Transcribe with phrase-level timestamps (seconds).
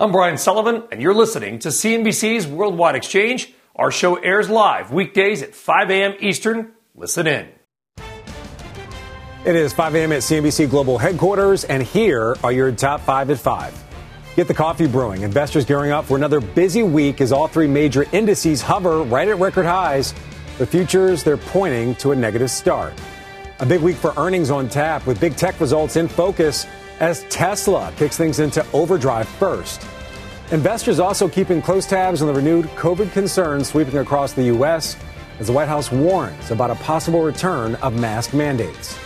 [0.00, 3.52] I'm Brian Sullivan, and you're listening to CNBC's Worldwide Exchange.
[3.74, 6.14] Our show airs live weekdays at 5 a.m.
[6.20, 6.70] Eastern.
[6.94, 7.48] Listen in.
[9.44, 10.12] It is 5 a.m.
[10.12, 13.84] at CNBC Global Headquarters, and here are your top five at 5.
[14.36, 15.22] Get the coffee brewing.
[15.22, 19.40] Investors gearing up for another busy week as all three major indices hover right at
[19.40, 20.14] record highs.
[20.58, 22.92] The futures, they're pointing to a negative start.
[23.58, 26.68] A big week for earnings on tap with big tech results in focus
[27.00, 29.86] as Tesla kicks things into overdrive first.
[30.50, 34.96] Investors also keeping close tabs on the renewed COVID concerns sweeping across the U.S.
[35.38, 38.98] as the White House warns about a possible return of mask mandates.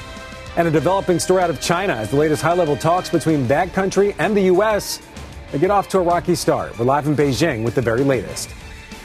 [0.56, 3.72] And a developing story out of China as the latest high level talks between that
[3.72, 5.00] country and the U.S.
[5.50, 6.78] They get off to a rocky start.
[6.78, 8.50] We're live in Beijing with the very latest.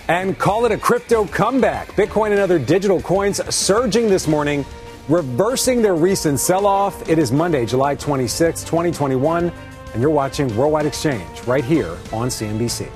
[0.08, 1.88] And call it a crypto comeback.
[1.94, 4.66] Bitcoin and other digital coins surging this morning
[5.09, 7.08] reversing their recent sell off.
[7.08, 9.52] It is Monday, July 26, 2021,
[9.94, 12.89] and you're watching Worldwide Exchange right here on CNBC.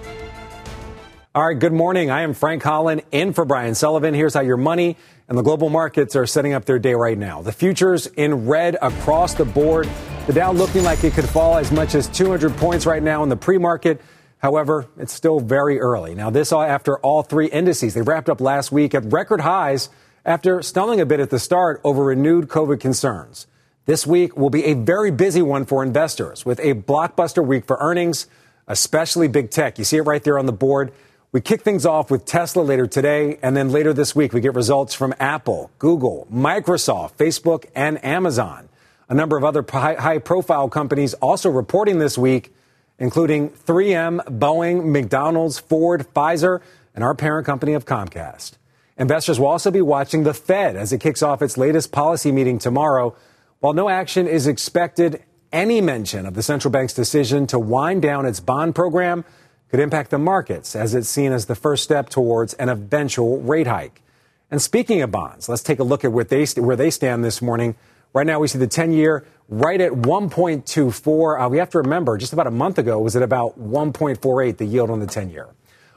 [1.33, 2.11] All right, good morning.
[2.11, 4.13] I am Frank Holland in for Brian Sullivan.
[4.13, 4.97] Here's how your money
[5.29, 7.41] and the global markets are setting up their day right now.
[7.41, 9.89] The futures in red across the board.
[10.27, 13.29] The Dow looking like it could fall as much as 200 points right now in
[13.29, 14.01] the pre market.
[14.39, 16.15] However, it's still very early.
[16.15, 17.93] Now, this after all three indices.
[17.93, 19.89] They wrapped up last week at record highs
[20.25, 23.47] after stalling a bit at the start over renewed COVID concerns.
[23.85, 27.77] This week will be a very busy one for investors with a blockbuster week for
[27.79, 28.27] earnings,
[28.67, 29.79] especially big tech.
[29.79, 30.93] You see it right there on the board.
[31.31, 34.53] We kick things off with Tesla later today, and then later this week, we get
[34.53, 38.69] results from Apple, Google, Microsoft, Facebook, and Amazon.
[39.09, 42.53] A number of other high profile companies also reporting this week,
[42.99, 46.61] including 3M, Boeing, McDonald's, Ford, Pfizer,
[46.93, 48.53] and our parent company of Comcast.
[49.01, 52.59] Investors will also be watching the Fed as it kicks off its latest policy meeting
[52.59, 53.15] tomorrow.
[53.59, 58.27] While no action is expected, any mention of the central bank's decision to wind down
[58.27, 59.25] its bond program
[59.71, 63.65] could impact the markets as it's seen as the first step towards an eventual rate
[63.65, 64.03] hike.
[64.51, 67.41] And speaking of bonds, let's take a look at where they, where they stand this
[67.41, 67.75] morning.
[68.13, 71.43] Right now, we see the 10 year right at 1.24.
[71.43, 74.65] Uh, we have to remember, just about a month ago, was at about 1.48, the
[74.65, 75.49] yield on the 10 year.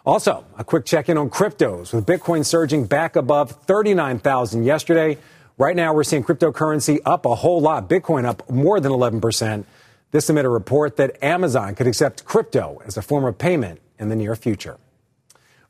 [0.05, 5.17] Also, a quick check in on cryptos with Bitcoin surging back above 39,000 yesterday.
[5.57, 7.89] Right now, we're seeing cryptocurrency up a whole lot.
[7.89, 9.65] Bitcoin up more than 11%.
[10.11, 14.11] This amid a report that Amazon could accept crypto as a form of payment in
[14.11, 14.77] the near future.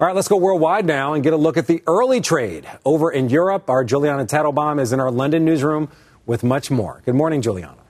[0.00, 3.12] All right, let's go worldwide now and get a look at the early trade over
[3.12, 3.70] in Europe.
[3.70, 5.88] Our Julianna Tatelbaum is in our London newsroom
[6.26, 7.02] with much more.
[7.04, 7.83] Good morning, Julianna.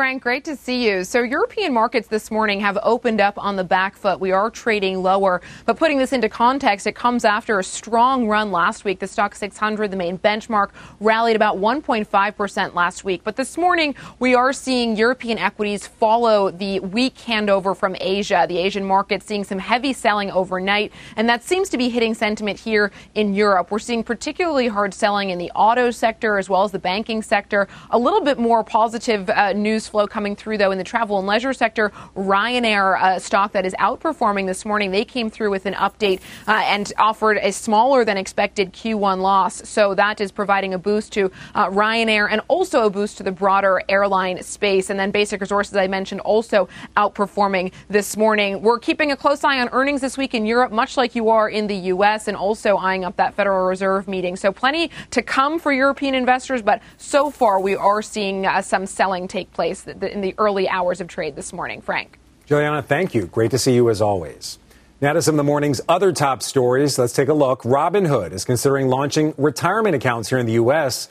[0.00, 1.04] Frank, great to see you.
[1.04, 4.18] So, European markets this morning have opened up on the back foot.
[4.18, 8.50] We are trading lower, but putting this into context, it comes after a strong run
[8.50, 8.98] last week.
[8.98, 13.20] The Stoxx 600, the main benchmark, rallied about 1.5% last week.
[13.24, 18.46] But this morning, we are seeing European equities follow the weak handover from Asia.
[18.48, 22.58] The Asian market seeing some heavy selling overnight, and that seems to be hitting sentiment
[22.58, 23.70] here in Europe.
[23.70, 27.68] We're seeing particularly hard selling in the auto sector as well as the banking sector.
[27.90, 31.26] A little bit more positive uh, news flow coming through, though, in the travel and
[31.26, 31.90] leisure sector.
[32.16, 36.62] Ryanair, uh, stock that is outperforming this morning, they came through with an update uh,
[36.64, 39.68] and offered a smaller than expected Q1 loss.
[39.68, 43.32] So that is providing a boost to uh, Ryanair and also a boost to the
[43.32, 44.90] broader airline space.
[44.90, 48.62] And then Basic Resources, I mentioned, also outperforming this morning.
[48.62, 51.48] We're keeping a close eye on earnings this week in Europe, much like you are
[51.48, 54.36] in the U.S., and also eyeing up that Federal Reserve meeting.
[54.36, 58.86] So plenty to come for European investors, but so far we are seeing uh, some
[58.86, 61.80] selling take place in the early hours of trade this morning.
[61.80, 62.18] Frank.
[62.46, 63.26] Julianna, thank you.
[63.26, 64.58] Great to see you as always.
[65.00, 66.98] Now to some of the morning's other top stories.
[66.98, 67.62] Let's take a look.
[67.62, 71.08] Robinhood is considering launching retirement accounts here in the U.S.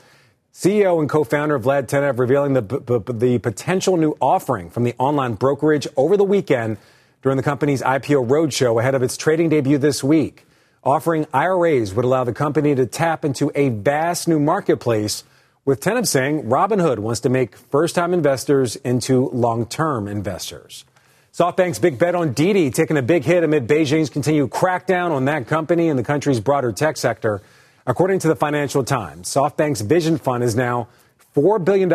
[0.52, 5.34] CEO and co-founder Vlad Tenev revealing the, b- the potential new offering from the online
[5.34, 6.76] brokerage over the weekend
[7.22, 10.44] during the company's IPO roadshow ahead of its trading debut this week.
[10.82, 15.24] Offering IRAs would allow the company to tap into a vast new marketplace
[15.70, 20.84] with Tenev saying Robinhood wants to make first time investors into long term investors.
[21.32, 25.46] SoftBank's big bet on Didi taking a big hit amid Beijing's continued crackdown on that
[25.46, 27.40] company and the country's broader tech sector.
[27.86, 30.88] According to the Financial Times, SoftBank's Vision Fund is now
[31.36, 31.88] $4 billion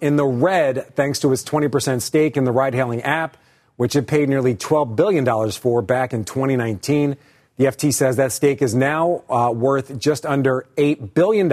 [0.00, 3.36] in the red thanks to its 20% stake in the ride hailing app,
[3.76, 7.16] which it paid nearly $12 billion for back in 2019.
[7.60, 11.46] The FT says that stake is now uh, worth just under $8 billion,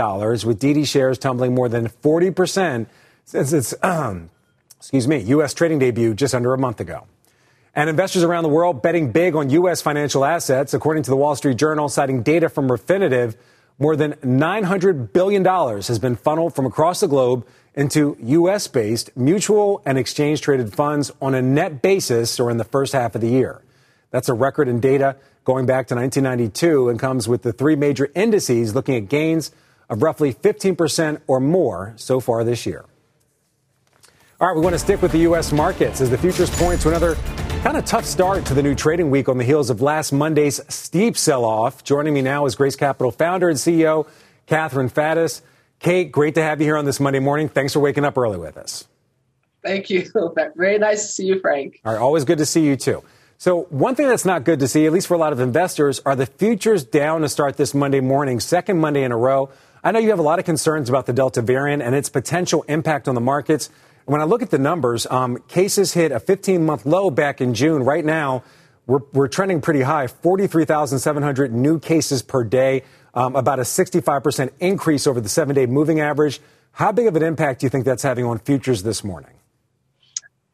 [0.48, 2.88] with Didi shares tumbling more than 40%
[3.26, 4.30] since its, um,
[4.78, 5.54] excuse me, U.S.
[5.54, 7.08] trading debut just under a month ago.
[7.76, 9.82] And investors around the world betting big on U.S.
[9.82, 13.36] financial assets, according to the Wall Street Journal, citing data from Refinitiv.
[13.78, 17.46] More than $900 billion has been funneled from across the globe
[17.76, 18.66] into U.S.
[18.68, 23.14] based mutual and exchange traded funds on a net basis or in the first half
[23.14, 23.62] of the year.
[24.10, 28.12] That's a record in data going back to 1992 and comes with the three major
[28.14, 29.50] indices looking at gains
[29.90, 32.84] of roughly 15% or more so far this year.
[34.42, 35.54] All right, we want to stick with the U.S.
[35.54, 37.16] markets as the futures point to another
[37.64, 40.60] kind of tough start to the new trading week on the heels of last Monday's
[40.68, 41.82] steep sell off.
[41.82, 44.06] Joining me now is Grace Capital founder and CEO,
[44.48, 45.40] Catherine Faddis.
[45.80, 47.48] Kate, great to have you here on this Monday morning.
[47.48, 48.86] Thanks for waking up early with us.
[49.64, 50.12] Thank you.
[50.58, 51.80] Very nice to see you, Frank.
[51.86, 53.02] All right, always good to see you too.
[53.40, 56.02] So, one thing that's not good to see, at least for a lot of investors,
[56.08, 59.52] are the futures down to start this Monday morning, second Monday in a row.
[59.84, 62.66] I know you have a lot of concerns about the Delta variant and its potential
[62.68, 63.70] impact on the markets.
[64.06, 67.54] When I look at the numbers, um, cases hit a 15 month low back in
[67.54, 67.84] June.
[67.84, 68.44] Right now,
[68.88, 75.06] we're, we're trending pretty high 43,700 new cases per day, um, about a 65% increase
[75.06, 76.42] over the seven day moving average.
[76.72, 79.37] How big of an impact do you think that's having on futures this morning?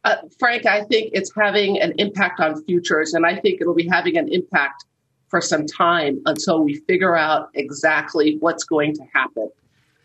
[0.04, 3.88] Uh, Frank, I think it's having an impact on futures, and I think it'll be
[3.88, 4.86] having an impact
[5.30, 9.50] for some time until we figure out exactly what's going to happen.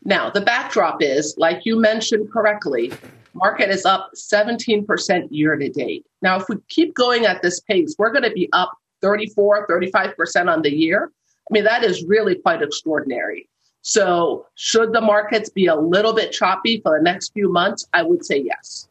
[0.05, 2.93] Now, the backdrop is, like you mentioned correctly,
[3.35, 6.07] Market is up 17% year to date.
[6.23, 10.53] Now, if we keep going at this pace, we're going to be up 34, 35%
[10.53, 11.13] on the year.
[11.49, 13.49] I mean, that is really quite extraordinary.
[13.83, 17.87] So, should the markets be a little bit choppy for the next few months?
[17.93, 18.88] I would say yes.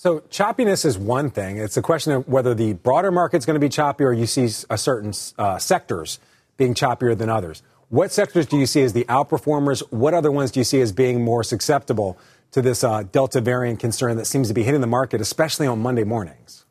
[0.00, 1.58] So, choppiness is one thing.
[1.58, 4.48] It's a question of whether the broader market's going to be choppy or you see
[4.70, 6.18] a certain uh, sectors
[6.56, 7.62] being choppier than others.
[7.90, 9.82] What sectors do you see as the outperformers?
[9.92, 12.16] What other ones do you see as being more susceptible
[12.52, 15.80] to this uh, Delta variant concern that seems to be hitting the market, especially on
[15.80, 16.64] Monday mornings?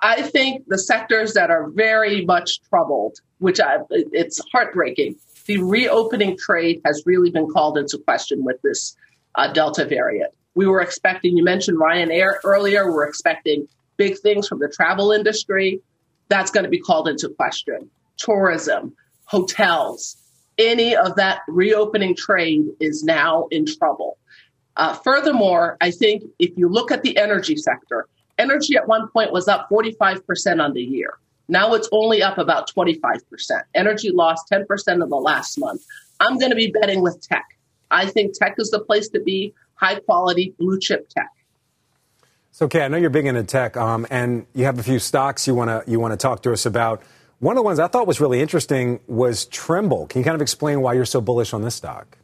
[0.00, 5.16] I think the sectors that are very much troubled, which I, it's heartbreaking.
[5.44, 8.96] The reopening trade has really been called into question with this
[9.34, 10.32] uh, Delta variant.
[10.56, 13.68] We were expecting, you mentioned Ryanair earlier, we're expecting
[13.98, 15.80] big things from the travel industry.
[16.28, 17.90] That's going to be called into question.
[18.16, 20.16] Tourism, hotels,
[20.56, 24.16] any of that reopening trade is now in trouble.
[24.76, 28.08] Uh, furthermore, I think if you look at the energy sector,
[28.38, 31.18] energy at one point was up 45% on the year.
[31.48, 33.20] Now it's only up about 25%.
[33.74, 35.82] Energy lost 10% of the last month.
[36.18, 37.44] I'm going to be betting with tech.
[37.90, 41.30] I think tech is the place to be, high quality blue chip tech.
[42.50, 45.46] So, Kay, I know you're big into tech, um, and you have a few stocks
[45.46, 47.02] you want to you want to talk to us about.
[47.38, 50.06] One of the ones I thought was really interesting was Trimble.
[50.06, 52.16] Can you kind of explain why you're so bullish on this stock?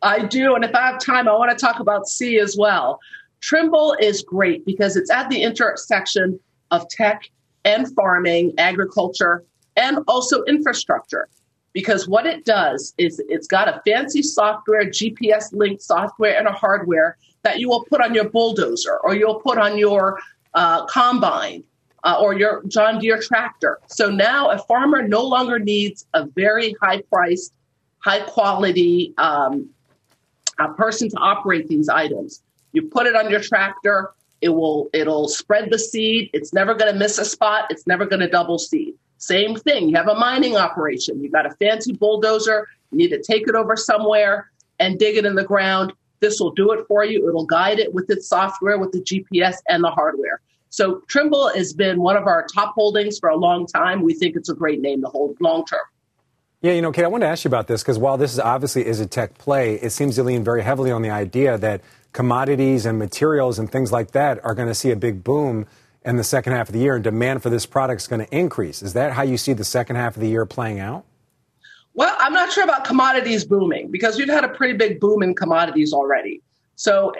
[0.00, 0.54] I do.
[0.54, 3.00] And if I have time, I want to talk about Sea as well.
[3.40, 6.38] Trimble is great because it's at the intersection
[6.70, 7.22] of tech
[7.64, 9.44] and farming, agriculture,
[9.76, 11.28] and also infrastructure.
[11.72, 16.52] Because what it does is it's got a fancy software, GPS linked software, and a
[16.52, 20.20] hardware that you will put on your bulldozer or you'll put on your
[20.54, 21.62] uh, combine
[22.04, 23.78] uh, or your John Deere tractor.
[23.86, 27.52] So now a farmer no longer needs a very high priced,
[27.98, 29.70] high quality um,
[30.76, 32.42] person to operate these items.
[32.72, 36.30] You put it on your tractor, it will it'll spread the seed.
[36.32, 37.66] It's never going to miss a spot.
[37.70, 38.94] It's never going to double seed.
[39.20, 39.90] Same thing.
[39.90, 41.22] You have a mining operation.
[41.22, 42.66] You've got a fancy bulldozer.
[42.90, 45.92] You need to take it over somewhere and dig it in the ground.
[46.20, 47.28] This will do it for you.
[47.28, 50.40] It'll guide it with its software, with the GPS and the hardware.
[50.70, 54.02] So Trimble has been one of our top holdings for a long time.
[54.02, 55.80] We think it's a great name to hold long term.
[56.62, 58.38] Yeah, you know, Kate, I want to ask you about this because while this is
[58.38, 61.82] obviously is a tech play, it seems to lean very heavily on the idea that
[62.12, 65.66] commodities and materials and things like that are going to see a big boom
[66.04, 68.36] in the second half of the year and demand for this product is going to
[68.36, 68.82] increase.
[68.82, 71.04] Is that how you see the second half of the year playing out?
[71.94, 75.34] Well, I'm not sure about commodities booming because we've had a pretty big boom in
[75.34, 76.40] commodities already.
[76.76, 77.12] So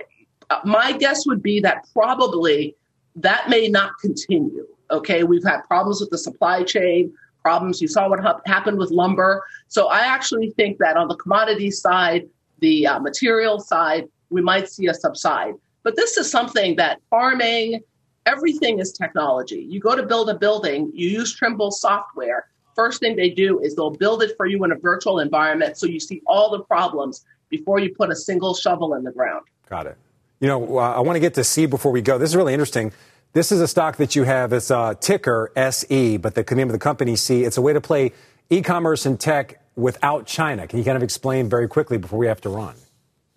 [0.48, 2.74] uh, my guess would be that probably
[3.16, 4.66] that may not continue.
[4.90, 7.80] Okay, we've had problems with the supply chain problems.
[7.80, 9.42] You saw what ha- happened with lumber.
[9.68, 12.28] So I actually think that on the commodity side,
[12.60, 15.54] the uh, material side, we might see a subside.
[15.82, 17.80] But this is something that farming,
[18.26, 19.66] everything is technology.
[19.68, 22.46] You go to build a building, you use Trimble software.
[22.74, 25.86] First thing they do is they'll build it for you in a virtual environment so
[25.86, 29.44] you see all the problems before you put a single shovel in the ground.
[29.68, 29.98] Got it.
[30.40, 32.16] You know, uh, I want to get to Sea before we go.
[32.16, 32.92] This is really interesting.
[33.32, 34.52] This is a stock that you have.
[34.52, 37.44] It's a ticker SE, but the name of the company Sea.
[37.44, 38.12] It's a way to play
[38.48, 40.66] e-commerce and tech without China.
[40.66, 42.74] Can you kind of explain very quickly before we have to run?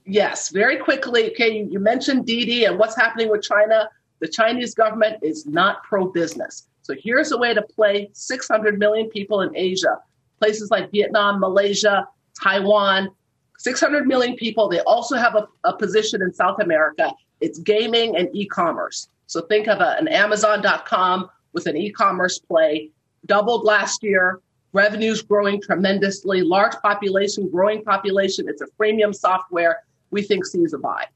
[0.06, 1.32] Yes, very quickly.
[1.32, 3.90] Okay, you, you mentioned Didi and what's happening with China.
[4.24, 6.70] The Chinese government is not pro-business.
[6.82, 10.00] So here's a way to play 600 million people in Asia,
[10.40, 12.08] places like Vietnam, Malaysia,
[12.42, 13.10] Taiwan,
[13.58, 14.70] 600 million people.
[14.70, 17.12] They also have a, a position in South America.
[17.42, 19.10] It's gaming and e-commerce.
[19.28, 22.92] So think of a, an Amazon.com with an e-commerce play,
[23.26, 24.40] doubled last year,
[24.72, 28.48] revenues growing tremendously, large population, growing population.
[28.48, 29.84] It's a freemium software.
[30.12, 31.08] We think Sea is a buy.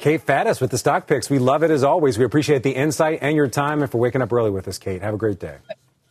[0.00, 1.28] Kate Faddis with the stock picks.
[1.28, 2.16] We love it as always.
[2.16, 5.02] We appreciate the insight and your time and for waking up early with us, Kate.
[5.02, 5.58] Have a great day.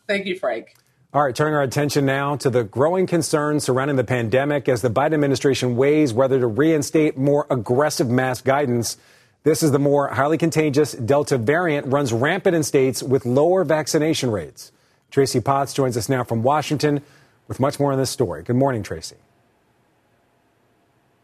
[0.07, 0.75] Thank you, Frank.
[1.11, 4.91] All right, turning our attention now to the growing concerns surrounding the pandemic as the
[4.91, 8.95] Biden administration weighs whether to reinstate more aggressive mask guidance.
[9.41, 14.29] This is the more highly contagious Delta variant runs rampant in states with lower vaccination
[14.29, 14.71] rates.
[15.09, 17.01] Tracy Potts joins us now from Washington
[17.47, 18.43] with much more on this story.
[18.43, 19.15] Good morning, Tracy.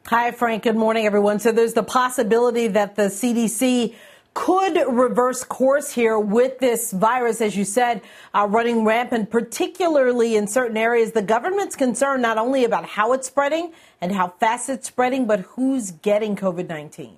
[0.10, 0.62] Hi, Frank.
[0.62, 1.40] Good morning, everyone.
[1.40, 3.96] So there's the possibility that the CDC
[4.36, 10.46] could reverse course here with this virus, as you said, uh, running rampant, particularly in
[10.46, 11.14] certain areas.
[11.14, 15.40] The government's concerned not only about how it's spreading and how fast it's spreading, but
[15.40, 17.16] who's getting COVID 19.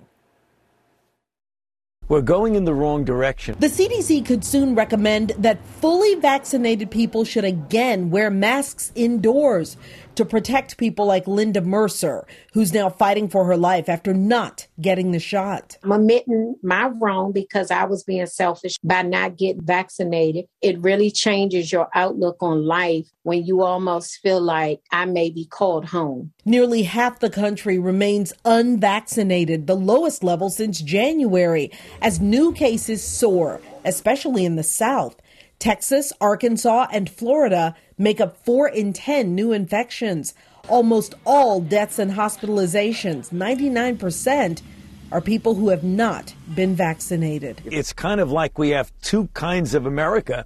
[2.08, 3.56] We're going in the wrong direction.
[3.60, 9.76] The CDC could soon recommend that fully vaccinated people should again wear masks indoors
[10.18, 15.12] to protect people like Linda Mercer, who's now fighting for her life after not getting
[15.12, 15.78] the shot.
[15.84, 20.46] I'm admitting my wrong because I was being selfish by not getting vaccinated.
[20.60, 25.44] It really changes your outlook on life when you almost feel like I may be
[25.44, 26.32] called home.
[26.44, 31.70] Nearly half the country remains unvaccinated, the lowest level since January,
[32.02, 35.14] as new cases soar, especially in the South.
[35.60, 40.34] Texas, Arkansas, and Florida make up 4 in 10 new infections.
[40.68, 44.62] Almost all deaths and hospitalizations, 99%,
[45.10, 47.62] are people who have not been vaccinated.
[47.64, 50.44] It's kind of like we have two kinds of America.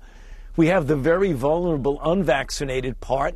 [0.56, 3.34] We have the very vulnerable unvaccinated part,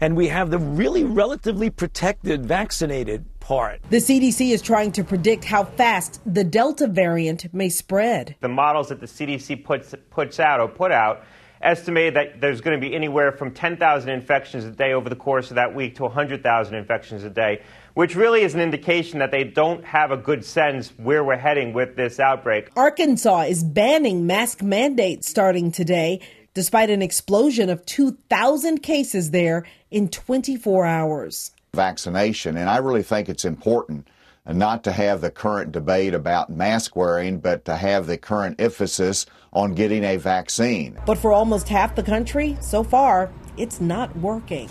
[0.00, 3.80] and we have the really relatively protected vaccinated part.
[3.90, 8.36] The CDC is trying to predict how fast the Delta variant may spread.
[8.40, 11.24] The models that the CDC puts, puts out or put out
[11.60, 15.50] estimated that there's going to be anywhere from 10,000 infections a day over the course
[15.50, 17.62] of that week to 100,000 infections a day,
[17.94, 21.72] which really is an indication that they don't have a good sense where we're heading
[21.72, 22.70] with this outbreak.
[22.76, 26.20] Arkansas is banning mask mandates starting today,
[26.54, 32.56] despite an explosion of 2,000 cases there in 24 hours vaccination.
[32.56, 34.08] And I really think it's important
[34.46, 39.26] not to have the current debate about mask wearing, but to have the current emphasis
[39.52, 40.98] on getting a vaccine.
[41.06, 44.68] But for almost half the country, so far, it's not working.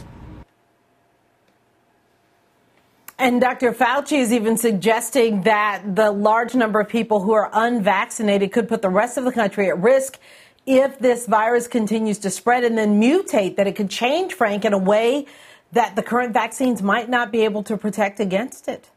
[3.17, 3.73] And Dr.
[3.73, 8.81] Fauci is even suggesting that the large number of people who are unvaccinated could put
[8.81, 10.17] the rest of the country at risk
[10.65, 14.71] if this virus continues to spread and then mutate, that it could change, Frank, in
[14.71, 15.25] a way
[15.73, 18.89] that the current vaccines might not be able to protect against it.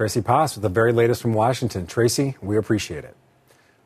[0.00, 1.86] Tracy Potts with the very latest from Washington.
[1.86, 3.14] Tracy, we appreciate it.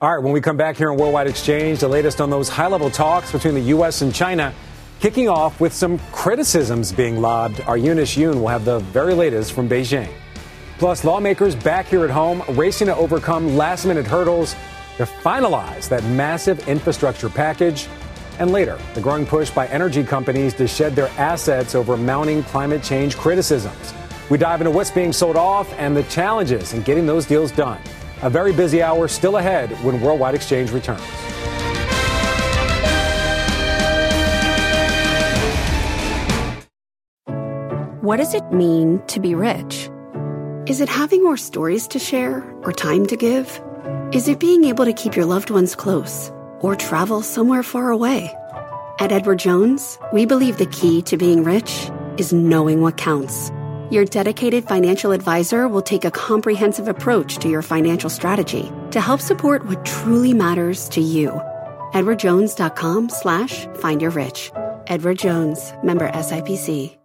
[0.00, 2.68] All right, when we come back here on Worldwide Exchange, the latest on those high
[2.68, 4.00] level talks between the U.S.
[4.00, 4.54] and China,
[5.00, 7.60] kicking off with some criticisms being lobbed.
[7.62, 10.08] Our Eunice Yoon will have the very latest from Beijing.
[10.78, 14.54] Plus, lawmakers back here at home racing to overcome last minute hurdles
[14.98, 17.88] to finalize that massive infrastructure package.
[18.38, 22.84] And later, the growing push by energy companies to shed their assets over mounting climate
[22.84, 23.94] change criticisms.
[24.30, 27.80] We dive into what's being sold off and the challenges in getting those deals done.
[28.22, 31.02] A very busy hour still ahead when Worldwide Exchange returns.
[38.00, 39.90] What does it mean to be rich?
[40.66, 43.60] Is it having more stories to share or time to give?
[44.12, 46.30] Is it being able to keep your loved ones close?
[46.64, 48.34] or travel somewhere far away.
[48.98, 53.50] At Edward Jones, we believe the key to being rich is knowing what counts.
[53.90, 59.20] Your dedicated financial advisor will take a comprehensive approach to your financial strategy to help
[59.20, 61.28] support what truly matters to you.
[61.92, 64.50] EdwardJones.com slash find your rich.
[64.86, 66.96] Edward Jones, member SIPC.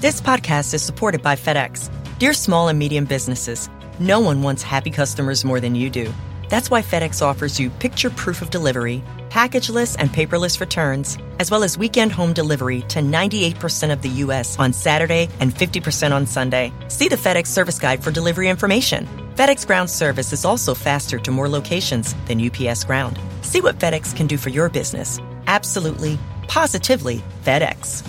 [0.00, 1.90] This podcast is supported by FedEx.
[2.18, 6.10] Dear small and medium businesses, no one wants happy customers more than you do.
[6.48, 11.62] That's why FedEx offers you picture proof of delivery, packageless and paperless returns, as well
[11.62, 14.58] as weekend home delivery to 98% of the U.S.
[14.58, 16.72] on Saturday and 50% on Sunday.
[16.88, 19.06] See the FedEx service guide for delivery information.
[19.36, 23.18] FedEx Ground service is also faster to more locations than UPS Ground.
[23.42, 25.20] See what FedEx can do for your business.
[25.46, 26.18] Absolutely,
[26.48, 28.04] positively FedEx.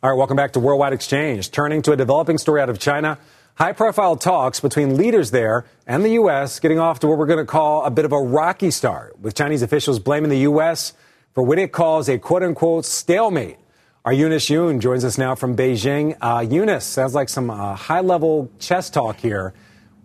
[0.00, 1.50] All right, welcome back to Worldwide Exchange.
[1.50, 3.18] Turning to a developing story out of China.
[3.58, 6.60] High profile talks between leaders there and the U.S.
[6.60, 9.34] getting off to what we're going to call a bit of a rocky start, with
[9.34, 10.92] Chinese officials blaming the U.S.
[11.34, 13.58] for what it calls a quote unquote stalemate
[14.04, 16.16] our Eunice Yoon joins us now from Beijing.
[16.20, 19.52] Uh, Eunice, sounds like some uh, high level chess talk here.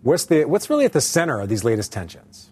[0.02, 2.50] What's, the, what's really at the center of these latest tensions?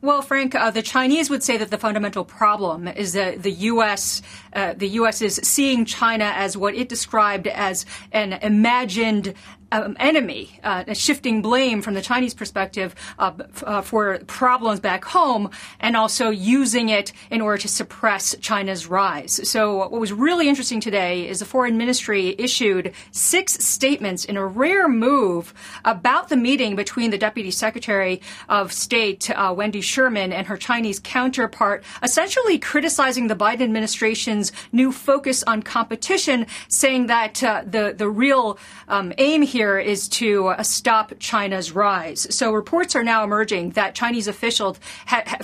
[0.00, 4.22] Well, Frank, uh, the Chinese would say that the fundamental problem is that the U.S.
[4.52, 5.20] Uh, the U.S.
[5.20, 9.34] is seeing China as what it described as an imagined
[9.72, 15.04] um, enemy, uh, shifting blame from the Chinese perspective uh, f- uh, for problems back
[15.04, 19.48] home, and also using it in order to suppress China's rise.
[19.48, 24.46] So, what was really interesting today is the foreign ministry issued six statements in a
[24.46, 25.52] rare move
[25.84, 30.98] about the meeting between the deputy secretary of state uh, Wendy Sherman and her Chinese
[30.98, 38.08] counterpart, essentially criticizing the Biden administration's new focus on competition, saying that uh, the the
[38.08, 38.58] real
[38.88, 42.32] um, aim here here is to uh, stop China's rise.
[42.32, 44.78] So reports are now emerging that Chinese officials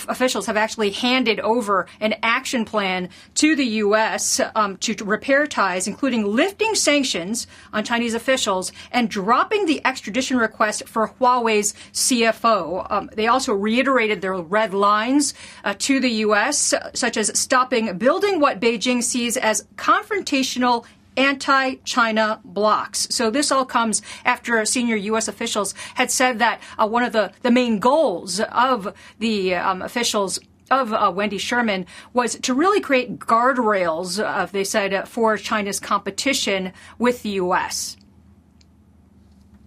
[0.06, 4.40] officials have actually handed over an action plan to the U.S.
[4.54, 10.36] Um, to, to repair ties, including lifting sanctions on Chinese officials and dropping the extradition
[10.36, 12.86] request for Huawei's CFO.
[12.88, 18.38] Um, they also reiterated their red lines uh, to the U.S., such as stopping building
[18.38, 20.84] what Beijing sees as confrontational
[21.16, 23.06] anti China blocks.
[23.10, 25.28] So this all comes after senior U.S.
[25.28, 30.38] officials had said that uh, one of the, the main goals of the um, officials
[30.70, 35.78] of uh, Wendy Sherman was to really create guardrails, uh, they said, uh, for China's
[35.78, 37.96] competition with the U.S.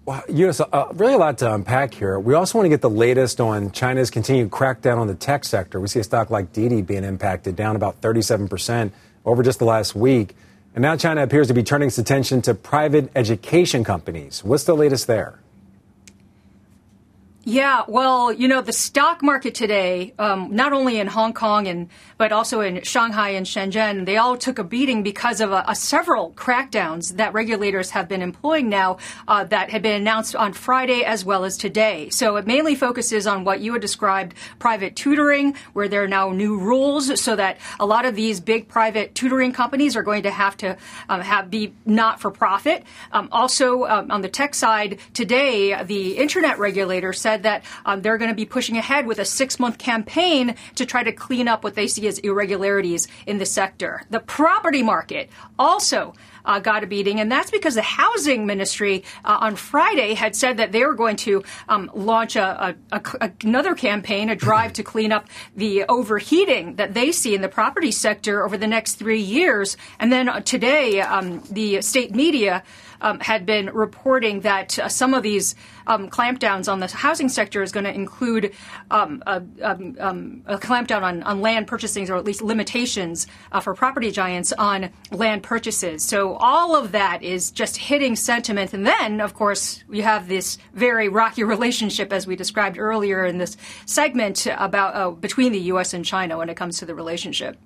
[0.05, 0.61] Well, U.S.
[0.61, 2.19] Uh, really a lot to unpack here.
[2.19, 5.79] We also want to get the latest on China's continued crackdown on the tech sector.
[5.79, 8.93] We see a stock like Didi being impacted, down about 37 percent
[9.25, 10.35] over just the last week.
[10.77, 14.43] And now China appears to be turning its attention to private education companies.
[14.43, 15.39] What's the latest there?
[17.49, 21.87] Yeah, well, you know, the stock market today, um, not only in Hong Kong and
[22.17, 25.75] but also in Shanghai and Shenzhen, they all took a beating because of a, a
[25.75, 31.03] several crackdowns that regulators have been employing now uh, that had been announced on Friday
[31.05, 32.09] as well as today.
[32.09, 36.31] So it mainly focuses on what you had described private tutoring, where there are now
[36.31, 40.31] new rules so that a lot of these big private tutoring companies are going to
[40.31, 40.75] have to
[41.07, 42.83] um, have be not for profit.
[43.13, 48.17] Um, also, um, on the tech side, today the internet regulator said that um, they're
[48.17, 51.63] going to be pushing ahead with a six month campaign to try to clean up
[51.63, 54.01] what they see as irregularities in the sector.
[54.09, 56.13] The property market also
[56.47, 60.57] uh, got a beating, and that's because the housing ministry uh, on Friday had said
[60.57, 64.83] that they were going to um, launch a, a, a, another campaign, a drive to
[64.83, 69.19] clean up the overheating that they see in the property sector over the next three
[69.19, 69.75] years.
[69.99, 72.63] And then uh, today, um, the state media
[73.01, 75.55] um, had been reporting that uh, some of these
[75.87, 78.53] um, clampdowns on the housing sector is going to include
[78.91, 83.59] um, a, um, um, a, clampdown on, on, land purchasing, or at least limitations uh,
[83.59, 86.03] for property giants on land purchases.
[86.03, 88.73] So all of that is just hitting sentiment.
[88.73, 93.37] And then, of course, we have this very rocky relationship, as we described earlier in
[93.37, 95.93] this segment, about uh, between the U.S.
[95.93, 97.57] and China when it comes to the relationship.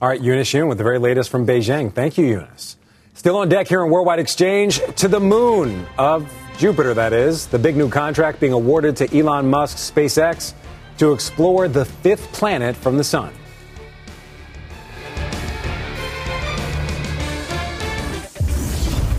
[0.00, 1.92] All right, Eunice Yoon with the very latest from Beijing.
[1.92, 2.77] Thank you, Eunice.
[3.18, 7.48] Still on deck here in Worldwide Exchange to the moon of Jupiter, that is.
[7.48, 10.54] The big new contract being awarded to Elon Musk's SpaceX
[10.98, 13.32] to explore the fifth planet from the sun.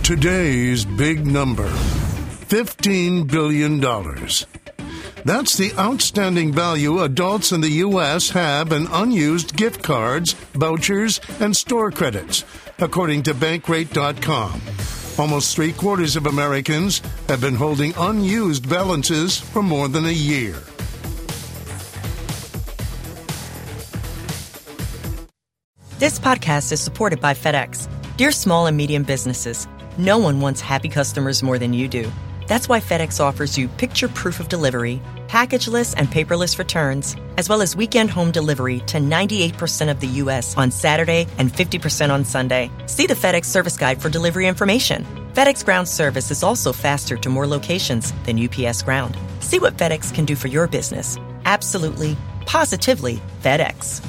[0.02, 3.82] Today's big number $15 billion.
[5.26, 8.30] That's the outstanding value adults in the U.S.
[8.30, 12.46] have in unused gift cards, vouchers, and store credits
[12.82, 14.62] according to Bankrate.com.
[15.18, 20.56] Almost three quarters of Americans have been holding unused balances for more than a year.
[26.00, 27.90] This podcast is supported by FedEx.
[28.16, 32.10] Dear small and medium businesses, no one wants happy customers more than you do.
[32.48, 35.02] That's why FedEx offers you picture proof of delivery
[35.40, 40.58] packageless and paperless returns, as well as weekend home delivery to 98% of the U.S.
[40.58, 42.70] on Saturday and 50% on Sunday.
[42.88, 45.06] See the FedEx service guide for delivery information.
[45.34, 49.18] FedEx Ground service is also faster to more locations than UPS Ground.
[49.40, 51.18] See what FedEx can do for your business.
[51.46, 54.06] Absolutely, positively FedEx.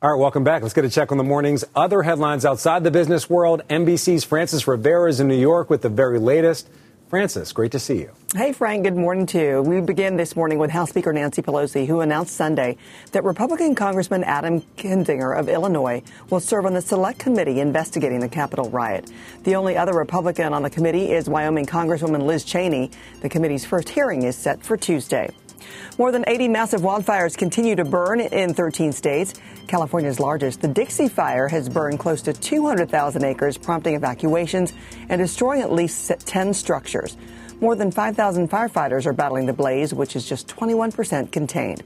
[0.00, 0.62] All right, welcome back.
[0.62, 3.62] Let's get a check on the morning's other headlines outside the business world.
[3.68, 6.70] NBC's Frances Rivera is in New York with the very latest.
[7.08, 8.10] Frances, great to see you.
[8.34, 9.62] Hey, Frank, good morning to you.
[9.62, 12.76] We begin this morning with House Speaker Nancy Pelosi, who announced Sunday
[13.12, 18.28] that Republican Congressman Adam Kinzinger of Illinois will serve on the select committee investigating the
[18.28, 19.10] Capitol riot.
[19.44, 22.90] The only other Republican on the committee is Wyoming Congresswoman Liz Cheney.
[23.22, 25.30] The committee's first hearing is set for Tuesday.
[25.98, 29.34] More than 80 massive wildfires continue to burn in 13 states.
[29.66, 34.72] California's largest, the Dixie Fire, has burned close to 200,000 acres, prompting evacuations
[35.08, 37.16] and destroying at least 10 structures.
[37.60, 41.82] More than 5,000 firefighters are battling the blaze, which is just 21% contained.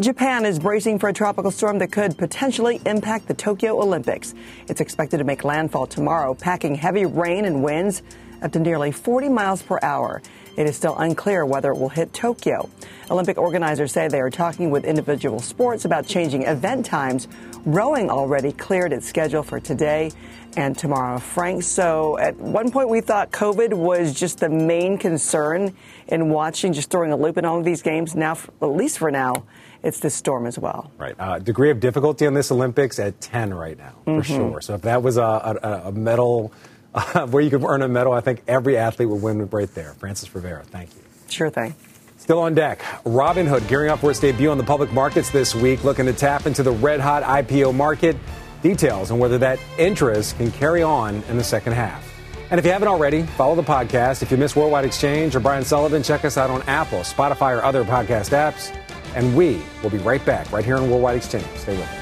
[0.00, 4.34] Japan is bracing for a tropical storm that could potentially impact the Tokyo Olympics.
[4.68, 8.02] It's expected to make landfall tomorrow, packing heavy rain and winds
[8.40, 10.22] up to nearly 40 miles per hour.
[10.56, 12.68] It is still unclear whether it will hit Tokyo.
[13.10, 17.28] Olympic organizers say they are talking with individual sports about changing event times.
[17.64, 20.10] Rowing already cleared its schedule for today
[20.56, 21.18] and tomorrow.
[21.18, 25.74] Frank, so at one point we thought COVID was just the main concern
[26.08, 28.14] in watching, just throwing a loop in all of these games.
[28.14, 29.44] Now, at least for now,
[29.82, 30.90] it's this storm as well.
[30.98, 31.14] Right.
[31.18, 34.22] Uh, degree of difficulty on this Olympics at 10 right now, for mm-hmm.
[34.22, 34.60] sure.
[34.60, 35.22] So if that was a,
[35.62, 36.52] a, a medal
[36.94, 39.94] uh, where you could earn a medal, I think every athlete would win right there.
[39.94, 41.02] Frances Rivera, thank you.
[41.28, 41.74] Sure thing.
[42.18, 45.82] Still on deck, Robinhood gearing up for its debut on the public markets this week,
[45.82, 48.16] looking to tap into the red hot IPO market.
[48.62, 52.08] Details on whether that interest can carry on in the second half.
[52.52, 54.22] And if you haven't already, follow the podcast.
[54.22, 57.64] If you miss Worldwide Exchange or Brian Sullivan, check us out on Apple, Spotify, or
[57.64, 58.76] other podcast apps.
[59.16, 61.46] And we will be right back right here on Worldwide Exchange.
[61.56, 62.01] Stay with us.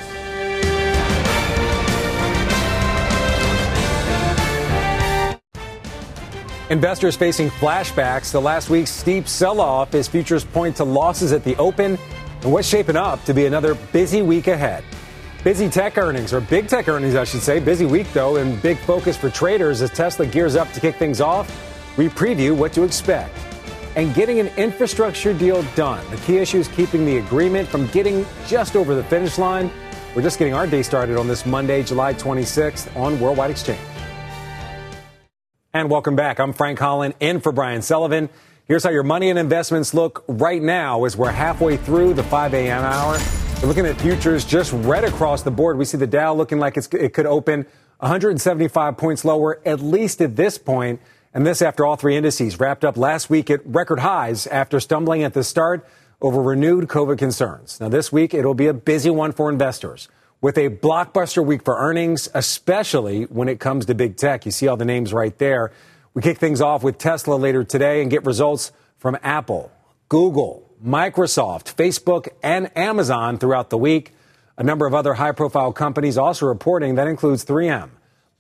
[6.71, 11.43] Investors facing flashbacks to last week's steep sell off as futures point to losses at
[11.43, 11.99] the open
[12.43, 14.85] and what's shaping up to be another busy week ahead.
[15.43, 17.59] Busy tech earnings, or big tech earnings, I should say.
[17.59, 21.21] Busy week, though, and big focus for traders as Tesla gears up to kick things
[21.21, 21.51] off.
[21.99, 23.37] We preview what to expect.
[23.97, 26.09] And getting an infrastructure deal done.
[26.13, 29.73] The key issue is keeping the agreement from getting just over the finish line.
[30.15, 33.81] We're just getting our day started on this Monday, July 26th on Worldwide Exchange.
[35.73, 36.41] And welcome back.
[36.41, 38.29] I'm Frank Holland in for Brian Sullivan.
[38.65, 42.55] Here's how your money and investments look right now as we're halfway through the 5
[42.55, 42.83] a.m.
[42.83, 43.17] hour.
[43.63, 45.79] We're looking at futures just red across the board.
[45.79, 47.67] We see the Dow looking like it could open
[48.01, 51.01] 175 points lower, at least at this point.
[51.33, 55.23] And this after all three indices wrapped up last week at record highs after stumbling
[55.23, 55.87] at the start
[56.21, 57.79] over renewed COVID concerns.
[57.79, 60.09] Now, this week, it'll be a busy one for investors
[60.41, 64.47] with a blockbuster week for earnings, especially when it comes to big tech.
[64.47, 65.73] You see all the names right there.
[66.15, 69.71] We kick things off with Tesla later today and get results from Apple,
[70.09, 74.13] Google, Microsoft, Facebook, and Amazon throughout the week.
[74.57, 77.91] A number of other high profile companies also reporting that includes 3M,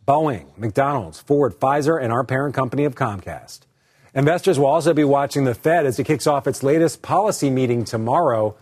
[0.06, 3.60] Boeing, McDonald's, Ford, Pfizer, and our parent company of Comcast.
[4.14, 7.84] Investors will also be watching the Fed as it kicks off its latest policy meeting
[7.84, 8.56] tomorrow.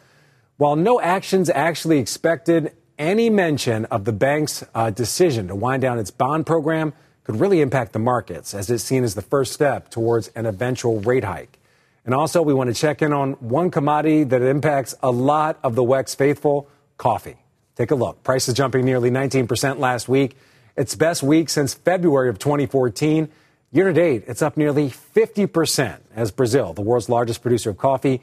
[0.57, 5.99] While no actions actually expected, any mention of the bank's uh, decision to wind down
[5.99, 6.93] its bond program
[7.25, 11.01] could really impact the markets as it's seen as the first step towards an eventual
[11.01, 11.59] rate hike.
[12.05, 15.75] And also, we want to check in on one commodity that impacts a lot of
[15.75, 17.37] the WEX faithful coffee.
[17.77, 18.23] Take a look.
[18.23, 20.37] Prices jumping nearly 19% last week.
[20.75, 23.29] Its best week since February of 2014.
[23.71, 28.23] Year to date, it's up nearly 50% as Brazil, the world's largest producer of coffee,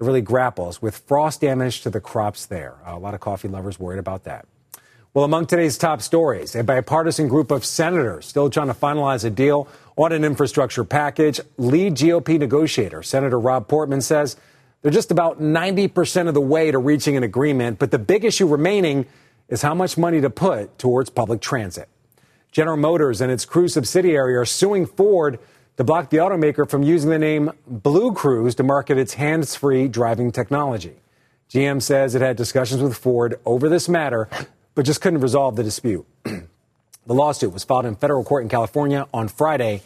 [0.00, 2.76] it really grapples with frost damage to the crops there.
[2.84, 4.46] A lot of coffee lovers worried about that.
[5.14, 9.30] Well, among today's top stories, a bipartisan group of senators still trying to finalize a
[9.30, 11.40] deal on an infrastructure package.
[11.56, 14.36] Lead GOP negotiator, Senator Rob Portman, says
[14.82, 18.48] they're just about 90% of the way to reaching an agreement, but the big issue
[18.48, 19.06] remaining
[19.48, 21.88] is how much money to put towards public transit.
[22.50, 25.38] General Motors and its Cruise subsidiary are suing Ford
[25.76, 29.88] to block the automaker from using the name Blue Cruise to market its hands free
[29.88, 30.94] driving technology.
[31.50, 34.28] GM says it had discussions with Ford over this matter,
[34.74, 36.06] but just couldn't resolve the dispute.
[36.24, 36.44] the
[37.06, 39.82] lawsuit was filed in federal court in California on Friday.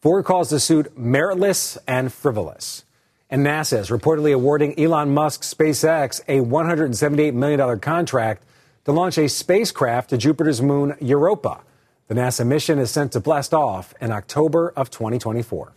[0.00, 2.84] Ford calls the suit meritless and frivolous.
[3.30, 8.42] And NASA is reportedly awarding Elon Musk SpaceX a $178 million contract
[8.86, 11.60] to launch a spacecraft to Jupiter's moon Europa.
[12.08, 15.72] The NASA mission is sent to blast off in October of 2024.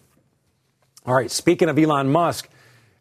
[1.05, 2.47] All right, speaking of Elon Musk,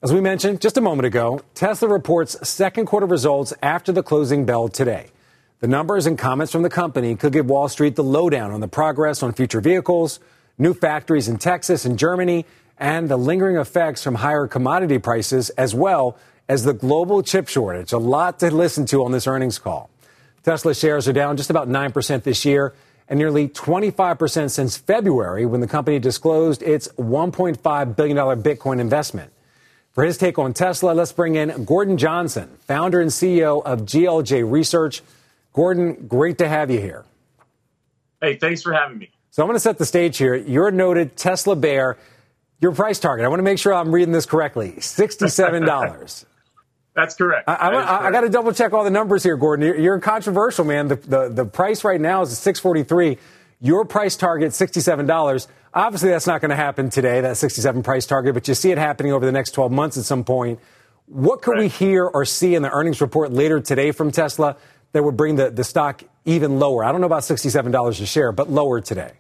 [0.03, 4.47] as we mentioned just a moment ago, Tesla reports second quarter results after the closing
[4.47, 5.11] bell today.
[5.61, 8.67] The numbers and comments from the company could give Wall Street the lowdown on the
[8.67, 10.19] progress on future vehicles,
[10.59, 12.47] new factories in Texas and Germany,
[12.79, 17.93] and the lingering effects from higher commodity prices, as well as the global chip shortage.
[17.93, 19.89] A lot to listen to on this earnings call.
[20.43, 22.75] Tesla shares are down just about 9% this year
[23.11, 29.33] and nearly 25% since February when the company disclosed its $1.5 billion Bitcoin investment.
[29.91, 34.49] For his take on Tesla, let's bring in Gordon Johnson, founder and CEO of GLJ
[34.49, 35.03] Research.
[35.53, 37.05] Gordon, great to have you here.
[38.23, 39.11] Hey, thanks for having me.
[39.33, 40.37] So I'm going to set the stage here.
[40.37, 41.99] You're a noted Tesla bear.
[42.61, 46.25] Your price target, I want to make sure I'm reading this correctly $67.
[46.95, 47.49] That's correct.
[47.49, 47.89] I, I, correct.
[47.89, 49.67] I got to double check all the numbers here, Gordon.
[49.67, 50.89] You're, you're controversial, man.
[50.89, 53.19] The, the, the price right now is 643
[53.61, 55.47] Your price target, $67.
[55.73, 58.79] Obviously, that's not going to happen today, that 67 price target, but you see it
[58.79, 60.59] happening over the next 12 months at some point.
[61.07, 61.61] What could right.
[61.61, 64.57] we hear or see in the earnings report later today from Tesla
[64.93, 66.85] that would bring the, the stock even lower?
[66.85, 69.13] I don't know about $67 a share, but lower today.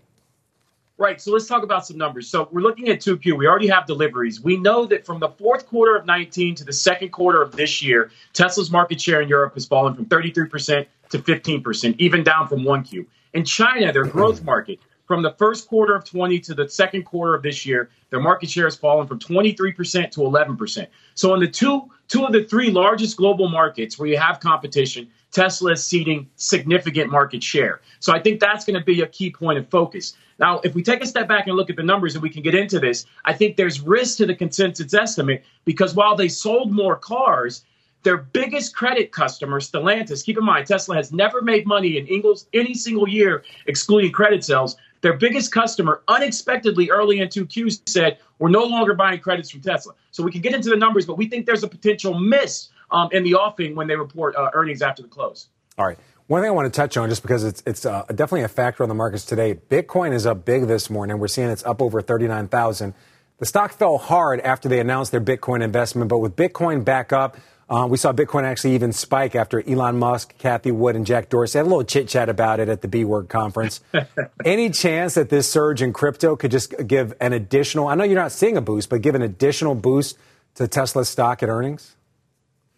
[1.00, 1.18] Right.
[1.18, 2.28] So let's talk about some numbers.
[2.28, 3.38] So we're looking at 2Q.
[3.38, 4.42] We already have deliveries.
[4.42, 7.80] We know that from the fourth quarter of 19 to the second quarter of this
[7.80, 12.64] year, Tesla's market share in Europe has fallen from 33% to 15%, even down from
[12.64, 13.06] 1Q.
[13.32, 17.34] In China, their growth market, from the first quarter of 20 to the second quarter
[17.34, 20.86] of this year, their market share has fallen from 23% to 11%.
[21.14, 25.08] So in the two two of the three largest global markets where you have competition,
[25.30, 27.80] Tesla is ceding significant market share.
[28.00, 30.16] So I think that's going to be a key point of focus.
[30.40, 32.42] Now, if we take a step back and look at the numbers and we can
[32.42, 36.72] get into this, I think there's risk to the consensus estimate because while they sold
[36.72, 37.62] more cars,
[38.02, 42.46] their biggest credit customer, Stellantis, keep in mind, Tesla has never made money in Ingles
[42.54, 44.76] any single year, excluding credit sales.
[45.02, 49.92] Their biggest customer, unexpectedly early in 2Q, said, We're no longer buying credits from Tesla.
[50.10, 53.10] So we can get into the numbers, but we think there's a potential miss um,
[53.12, 55.48] in the offing when they report uh, earnings after the close.
[55.78, 55.98] All right.
[56.30, 58.84] One thing I want to touch on, just because it's it's uh, definitely a factor
[58.84, 59.56] on the markets today.
[59.68, 61.18] Bitcoin is up big this morning.
[61.18, 62.94] We're seeing it's up over thirty nine thousand.
[63.38, 67.36] The stock fell hard after they announced their Bitcoin investment, but with Bitcoin back up,
[67.68, 71.58] uh, we saw Bitcoin actually even spike after Elon Musk, Cathie Wood, and Jack Dorsey
[71.58, 73.80] had a little chit chat about it at the B Word conference.
[74.44, 77.88] Any chance that this surge in crypto could just give an additional?
[77.88, 80.16] I know you're not seeing a boost, but give an additional boost
[80.54, 81.96] to Tesla's stock at earnings.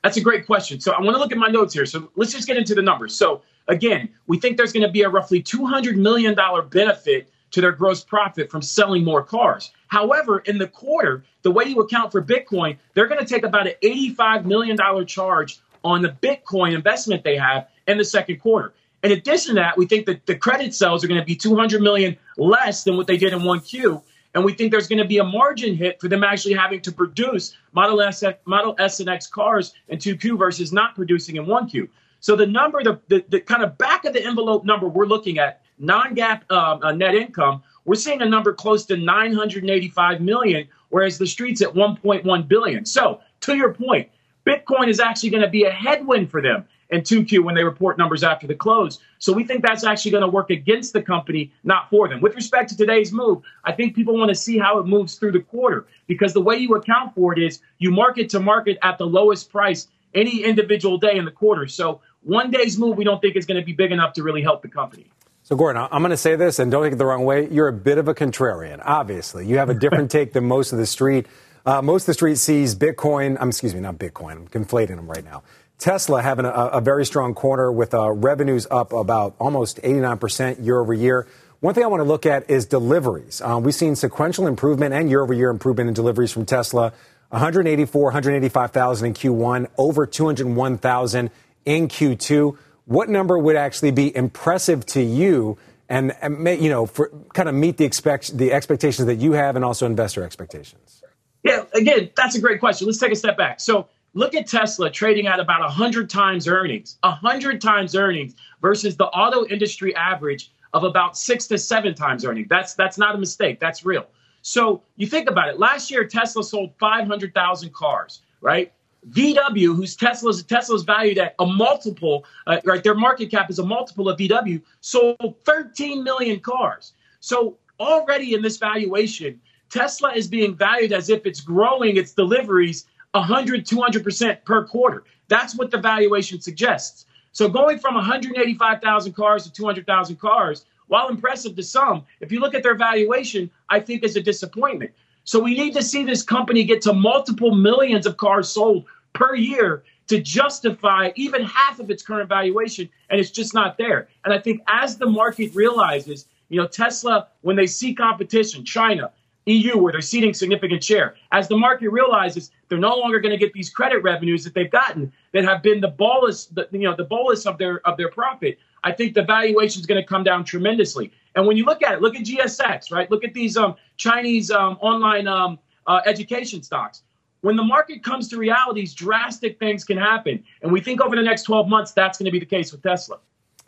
[0.03, 0.81] That's a great question.
[0.81, 1.87] So I want to look at my notes here.
[1.87, 3.17] So let's just get into the numbers.
[3.17, 6.37] So again, we think there's going to be a roughly $200 million
[6.71, 9.71] benefit to their gross profit from selling more cars.
[9.89, 13.67] However, in the quarter, the way you account for Bitcoin, they're going to take about
[13.67, 18.73] an $85 million charge on the Bitcoin investment they have in the second quarter.
[19.03, 21.83] In addition to that, we think that the credit sales are going to be 200
[21.83, 24.03] million less than what they did in 1Q.
[24.35, 26.93] And we think there's going to be a margin hit for them actually having to
[26.93, 31.89] produce Model S, Model S and X cars in 2Q versus not producing in 1Q.
[32.21, 35.39] So the number, the, the, the kind of back of the envelope number we're looking
[35.39, 41.19] at, non-GAAP um, uh, net income, we're seeing a number close to 985 million, whereas
[41.19, 42.87] the street's at 1.1 billion.
[42.87, 44.09] So to your point,
[44.47, 47.99] Bitcoin is actually going to be a headwind for them and 2Q when they report
[47.99, 49.01] numbers after the close.
[49.19, 52.21] So we think that's actually going to work against the company, not for them.
[52.21, 55.33] With respect to today's move, I think people want to see how it moves through
[55.33, 58.99] the quarter because the way you account for it is you market to market at
[58.99, 61.67] the lowest price any individual day in the quarter.
[61.67, 64.43] So one day's move we don't think is going to be big enough to really
[64.43, 65.07] help the company.
[65.45, 67.49] So, Gordon, I'm going to say this, and don't take it the wrong way.
[67.51, 69.45] You're a bit of a contrarian, obviously.
[69.45, 71.27] You have a different take than most of the street.
[71.67, 75.09] Uh, most of the street sees Bitcoin, um, excuse me, not Bitcoin, I'm conflating them
[75.09, 75.43] right now.
[75.83, 80.79] Tesla having a, a very strong quarter with uh, revenues up about almost 89% year
[80.79, 81.27] over year.
[81.59, 83.43] One thing I want to look at is deliveries.
[83.43, 86.93] Uh, we've seen sequential improvement and year over year improvement in deliveries from Tesla.
[87.31, 91.31] 184, 185,000 in Q1, over 201,000
[91.65, 92.57] in Q2.
[92.85, 97.57] What number would actually be impressive to you and, and you know, for kind of
[97.57, 101.03] meet the expect the expectations that you have and also investor expectations?
[101.43, 102.87] Yeah, again, that's a great question.
[102.87, 103.59] Let's take a step back.
[103.59, 109.07] So Look at Tesla trading at about 100 times earnings, 100 times earnings versus the
[109.07, 112.49] auto industry average of about six to seven times earnings.
[112.49, 113.59] That's, that's not a mistake.
[113.59, 114.07] That's real.
[114.43, 115.59] So you think about it.
[115.59, 118.73] Last year, Tesla sold 500,000 cars, right?
[119.11, 122.83] VW, whose Tesla's Tesla's valued at a multiple, uh, right?
[122.85, 126.93] Their market cap is a multiple of VW, sold 13 million cars.
[127.21, 132.87] So already in this valuation, Tesla is being valued as if it's growing its deliveries
[133.13, 135.05] 100, 200% per quarter.
[135.29, 137.07] That's what the valuation suggests.
[137.33, 142.55] So going from 185,000 cars to 200,000 cars, while impressive to some, if you look
[142.55, 144.91] at their valuation, I think is a disappointment.
[145.25, 149.35] So we need to see this company get to multiple millions of cars sold per
[149.35, 154.09] year to justify even half of its current valuation, and it's just not there.
[154.25, 159.13] And I think as the market realizes, you know, Tesla, when they see competition, China,
[159.47, 161.15] EU, where they're ceding significant share.
[161.33, 164.71] As the market realizes they're no longer going to get these credit revenues that they've
[164.71, 168.11] gotten that have been the bolus, the, you know, the bolus of their of their
[168.11, 168.59] profit.
[168.85, 171.13] I think the valuation is going to come down tremendously.
[171.35, 173.11] And when you look at it, look at GSX, right?
[173.11, 177.03] Look at these um, Chinese um, online um, uh, education stocks.
[177.43, 180.45] When the market comes to realities, drastic things can happen.
[180.63, 182.83] And we think over the next 12 months, that's going to be the case with
[182.83, 183.19] Tesla.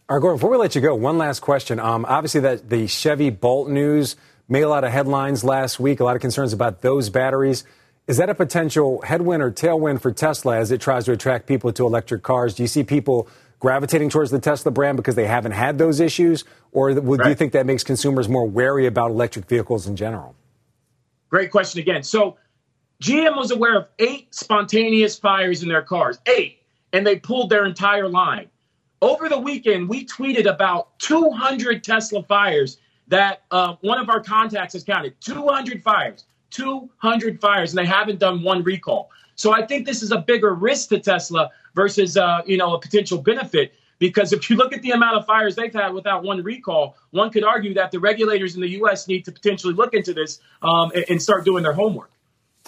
[0.09, 1.81] All right, Gordon, before we let you go, one last question.
[1.81, 4.17] Um, obviously, that the Chevy Bolt news
[4.49, 7.65] made a lot of headlines last week, a lot of concerns about those batteries.
[8.07, 11.73] Is that a potential headwind or tailwind for Tesla as it tries to attract people
[11.73, 12.55] to electric cars?
[12.55, 13.29] Do you see people
[13.61, 16.45] gravitating towards the Tesla brand because they haven't had those issues?
[16.73, 17.29] Or would right.
[17.31, 20.35] you think that makes consumers more wary about electric vehicles in general?
[21.31, 22.03] Great question again.
[22.03, 22.37] So,
[23.03, 26.59] GM was aware of eight spontaneous fires in their cars, eight,
[26.93, 28.49] and they pulled their entire line.
[29.03, 32.79] Over the weekend, we tweeted about 200 Tesla fires
[33.09, 38.19] that uh, one of our contacts has counted 200 fires, 200 fires, and they haven't
[38.19, 39.11] done one recall.
[39.37, 42.81] So I think this is a bigger risk to Tesla versus uh, you know a
[42.81, 43.75] potential benefit.
[44.01, 47.31] Because if you look at the amount of fires they've had without one recall, one
[47.31, 49.07] could argue that the regulators in the U.S.
[49.07, 52.11] need to potentially look into this um, and, and start doing their homework.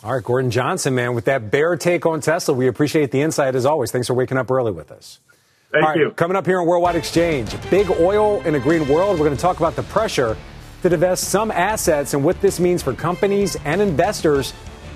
[0.05, 3.55] All right, Gordon Johnson, man, with that bear take on Tesla, we appreciate the insight
[3.55, 3.91] as always.
[3.91, 5.21] Thanks for waking up early with us.
[5.73, 6.11] Thank All right, you.
[6.13, 9.19] Coming up here on Worldwide Exchange, big oil in a green world.
[9.19, 10.37] We're going to talk about the pressure
[10.83, 14.55] to divest some assets and what this means for companies and investors.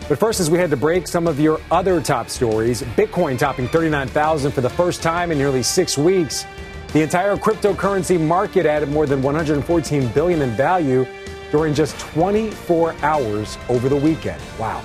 [0.08, 3.66] But first, as we had to break some of your other top stories, Bitcoin topping
[3.66, 6.46] 39,000 for the first time in nearly six weeks.
[6.92, 11.04] The entire cryptocurrency market added more than 114 billion in value
[11.50, 14.40] during just 24 hours over the weekend.
[14.56, 14.84] Wow.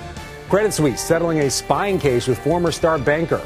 [0.50, 3.41] Credit Suisse settling a spying case with former star banker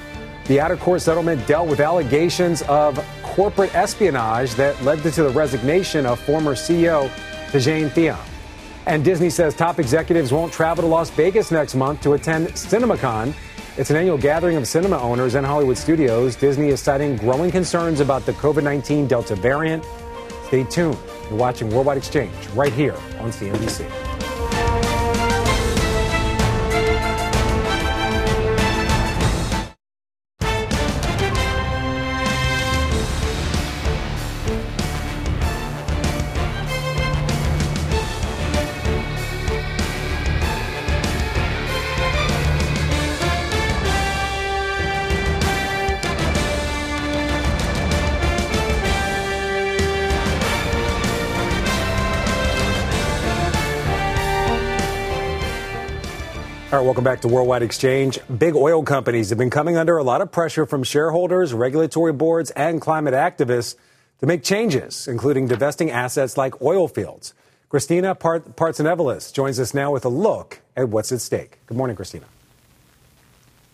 [0.50, 5.30] the out of court settlement dealt with allegations of corporate espionage that led to the
[5.30, 7.08] resignation of former CEO
[7.52, 8.18] Tidjane Thiam.
[8.88, 13.32] And Disney says top executives won't travel to Las Vegas next month to attend CinemaCon.
[13.78, 16.36] It's an annual gathering of cinema owners and Hollywood studios.
[16.36, 19.86] Disney is citing growing concerns about the COVID 19 Delta variant.
[20.48, 20.98] Stay tuned.
[21.30, 24.09] You're watching Worldwide Exchange right here on CNBC.
[57.00, 58.20] Welcome back to Worldwide Exchange.
[58.40, 62.52] Big oil companies have been coming under a lot of pressure from shareholders, regulatory boards,
[62.52, 63.78] and climate activists
[64.20, 67.34] to make changes, including divesting assets like oil fields.
[67.70, 71.60] Christina Part- Partsinevelos joins us now with a look at what's at stake.
[71.68, 72.26] Good morning, Christina.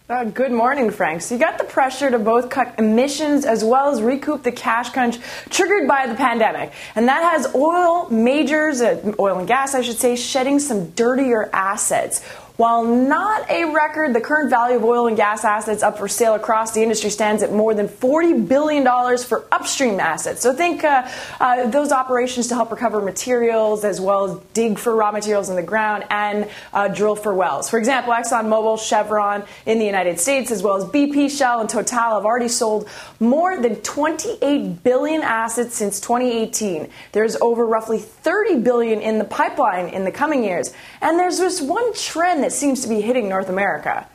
[0.07, 1.23] Uh, good morning, Frank.
[1.23, 4.91] So you got the pressure to both cut emissions as well as recoup the cash
[4.91, 5.17] crunch
[5.49, 6.73] triggered by the pandemic.
[6.93, 11.49] And that has oil majors, uh, oil and gas, I should say, shedding some dirtier
[11.51, 12.21] assets.
[12.57, 16.35] While not a record, the current value of oil and gas assets up for sale
[16.35, 18.85] across the industry stands at more than $40 billion
[19.17, 20.41] for upstream assets.
[20.41, 21.05] So think uh,
[21.41, 25.57] uh, those operations to help recover materials as well as dig for raw materials in
[25.57, 27.69] the ground and uh, drill for wells.
[27.69, 32.15] For example, ExxonMobil, Chevron in the United States, as well as BP, Shell, and Total
[32.15, 32.87] have already sold
[33.19, 36.89] more than 28 billion assets since 2018.
[37.11, 40.73] There's over roughly 30 billion in the pipeline in the coming years.
[41.01, 44.07] And there's this one trend that seems to be hitting North America.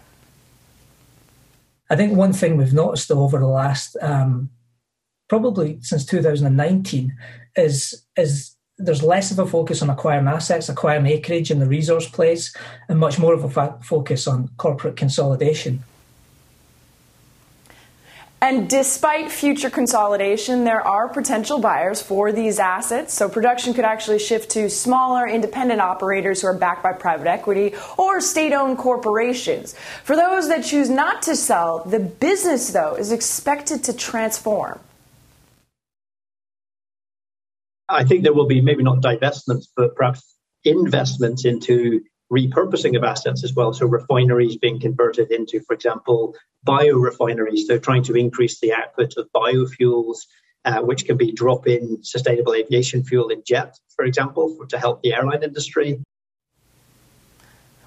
[1.90, 4.50] I think one thing we've noticed over the last um,
[5.28, 7.16] probably since 2019
[7.56, 12.08] is is there's less of a focus on acquiring assets, acquiring acreage in the resource
[12.08, 12.56] plays,
[12.88, 15.82] and much more of a focus on corporate consolidation.
[18.42, 23.12] And despite future consolidation, there are potential buyers for these assets.
[23.12, 27.74] So production could actually shift to smaller independent operators who are backed by private equity
[27.98, 29.74] or state owned corporations.
[30.04, 34.80] For those that choose not to sell, the business, though, is expected to transform.
[37.90, 40.34] I think there will be maybe not divestments, but perhaps
[40.64, 42.02] investments into
[42.32, 43.72] repurposing of assets as well.
[43.72, 46.34] So refineries being converted into, for example,
[46.66, 47.66] biorefineries.
[47.66, 50.18] So trying to increase the output of biofuels,
[50.64, 55.02] uh, which can be drop-in sustainable aviation fuel in jet, for example, for, to help
[55.02, 56.02] the airline industry.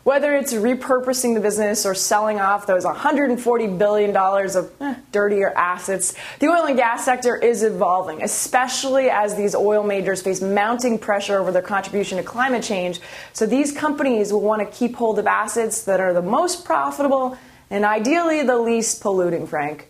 [0.04, 6.14] Whether it's repurposing the business or selling off those $140 billion of eh, dirtier assets,
[6.40, 11.40] the oil and gas sector is evolving, especially as these oil majors face mounting pressure
[11.40, 13.00] over their contribution to climate change.
[13.32, 17.38] So these companies will want to keep hold of assets that are the most profitable
[17.70, 19.90] and ideally the least polluting, Frank.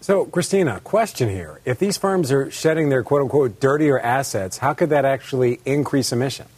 [0.00, 1.60] So, Christina, question here.
[1.64, 6.10] If these firms are shedding their quote unquote dirtier assets, how could that actually increase
[6.10, 6.53] emissions?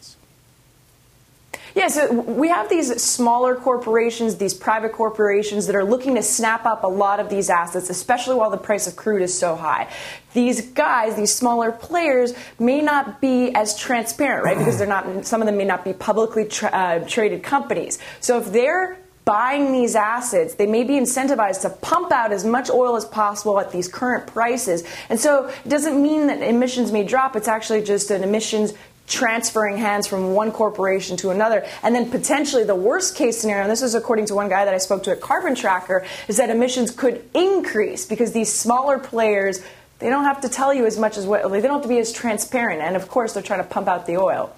[1.77, 6.65] Yeah, so we have these smaller corporations, these private corporations that are looking to snap
[6.65, 9.87] up a lot of these assets, especially while the price of crude is so high.
[10.33, 14.57] These guys, these smaller players, may not be as transparent, right?
[14.57, 17.99] Because they're not, some of them may not be publicly tra- uh, traded companies.
[18.21, 18.97] So if they're
[19.27, 23.59] buying these assets, they may be incentivized to pump out as much oil as possible
[23.59, 24.85] at these current prices.
[25.09, 27.35] And so it doesn't mean that emissions may drop.
[27.35, 28.73] It's actually just an emissions
[29.07, 31.65] transferring hands from one corporation to another.
[31.81, 34.73] And then potentially the worst case scenario, and this is according to one guy that
[34.73, 39.63] I spoke to at Carbon Tracker, is that emissions could increase because these smaller players,
[39.99, 41.99] they don't have to tell you as much as what, they don't have to be
[41.99, 42.81] as transparent.
[42.81, 44.53] And of course, they're trying to pump out the oil.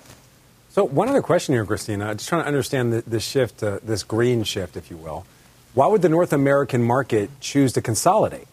[0.71, 2.13] So, one other question here, Christina.
[2.13, 5.25] Just trying to understand the, the shift, uh, this green shift, if you will.
[5.73, 8.47] Why would the North American market choose to consolidate?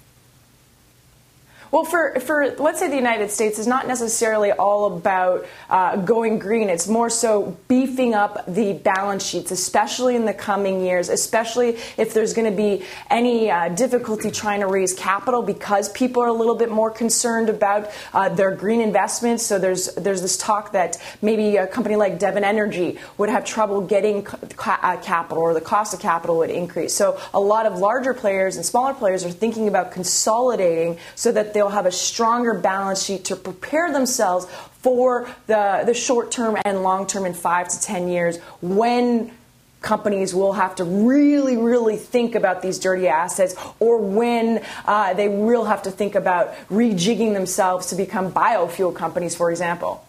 [1.71, 6.39] Well, for, for let's say the United States is not necessarily all about uh, going
[6.39, 6.69] green.
[6.69, 12.15] It's more so beefing up the balance sheets, especially in the coming years, especially if
[12.15, 16.33] there's going to be any uh, difficulty trying to raise capital because people are a
[16.33, 19.45] little bit more concerned about uh, their green investments.
[19.45, 23.81] So there's there's this talk that maybe a company like Devon Energy would have trouble
[23.81, 26.95] getting ca- uh, capital or the cost of capital would increase.
[26.95, 31.55] So a lot of larger players and smaller players are thinking about consolidating so that
[31.57, 34.47] they'll have a stronger balance sheet to prepare themselves
[34.83, 39.33] for the, the short term and long term in five to 10 years when
[39.81, 45.29] companies will have to really, really think about these dirty assets or when uh, they
[45.29, 50.05] will have to think about rejigging themselves to become biofuel companies, for example.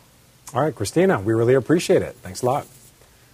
[0.54, 2.16] All right, Christina, we really appreciate it.
[2.16, 2.68] Thanks a lot.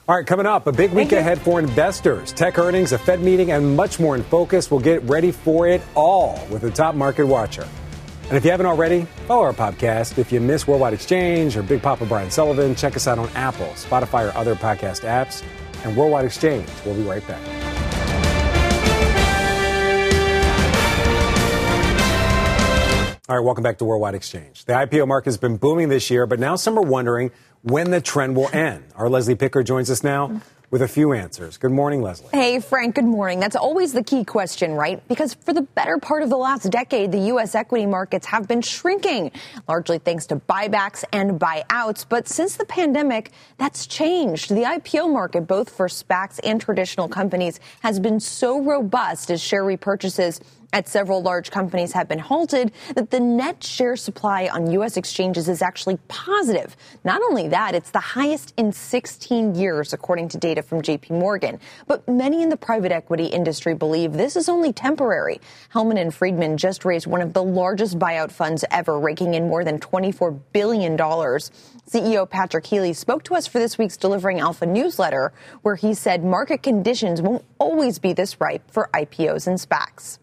[0.05, 2.33] All right, coming up, a big week ahead for investors.
[2.33, 4.69] Tech earnings, a Fed meeting, and much more in focus.
[4.69, 7.65] We'll get ready for it all with the top market watcher.
[8.29, 10.17] And if you haven't already, follow our podcast.
[10.17, 13.67] If you miss Worldwide Exchange or Big Papa Brian Sullivan, check us out on Apple,
[13.75, 15.43] Spotify, or other podcast apps.
[15.85, 16.67] And Worldwide Exchange.
[16.85, 17.41] We'll be right back.
[23.29, 24.65] All right, welcome back to Worldwide Exchange.
[24.65, 28.01] The IPO market has been booming this year, but now some are wondering when the
[28.01, 28.83] trend will end.
[28.95, 30.41] Our Leslie Picker joins us now
[30.73, 31.57] with a few answers.
[31.57, 32.29] Good morning, Leslie.
[32.33, 33.39] Hey, Frank, good morning.
[33.39, 35.07] That's always the key question, right?
[35.07, 37.53] Because for the better part of the last decade, the U.S.
[37.53, 39.31] equity markets have been shrinking,
[39.67, 42.07] largely thanks to buybacks and buyouts.
[42.09, 44.49] But since the pandemic, that's changed.
[44.49, 49.63] The IPO market, both for SPACs and traditional companies, has been so robust as share
[49.63, 50.41] repurchases
[50.73, 54.97] at several large companies have been halted that the net share supply on U.S.
[54.97, 56.75] exchanges is actually positive.
[57.03, 61.59] Not only that, it's the highest in 16 years, according to data from JP Morgan.
[61.87, 65.39] But many in the private equity industry believe this is only temporary.
[65.73, 69.63] Hellman and Friedman just raised one of the largest buyout funds ever, raking in more
[69.63, 70.97] than $24 billion.
[70.97, 76.23] CEO Patrick Healy spoke to us for this week's Delivering Alpha newsletter, where he said
[76.23, 80.17] market conditions won't always be this ripe for IPOs and SPACs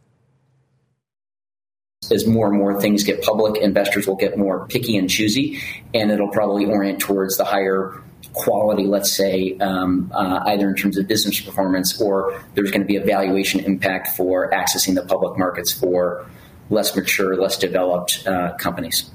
[2.11, 5.61] as more and more things get public, investors will get more picky and choosy,
[5.95, 10.97] and it'll probably orient towards the higher quality, let's say, um, uh, either in terms
[10.97, 15.39] of business performance or there's going to be a valuation impact for accessing the public
[15.39, 16.27] markets for
[16.71, 19.11] less mature, less developed uh, companies.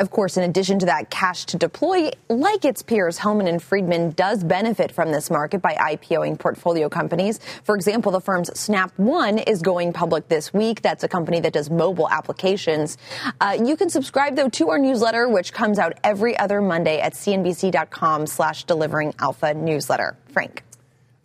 [0.00, 4.10] Of course, in addition to that cash to deploy, like its peers, Hellman and Friedman
[4.10, 7.38] does benefit from this market by IPOing portfolio companies.
[7.62, 10.82] For example, the firm's Snap One is going public this week.
[10.82, 12.98] That's a company that does mobile applications.
[13.40, 17.12] Uh, you can subscribe though to our newsletter, which comes out every other Monday at
[17.14, 20.16] cnbc.com slash delivering alpha newsletter.
[20.32, 20.64] Frank.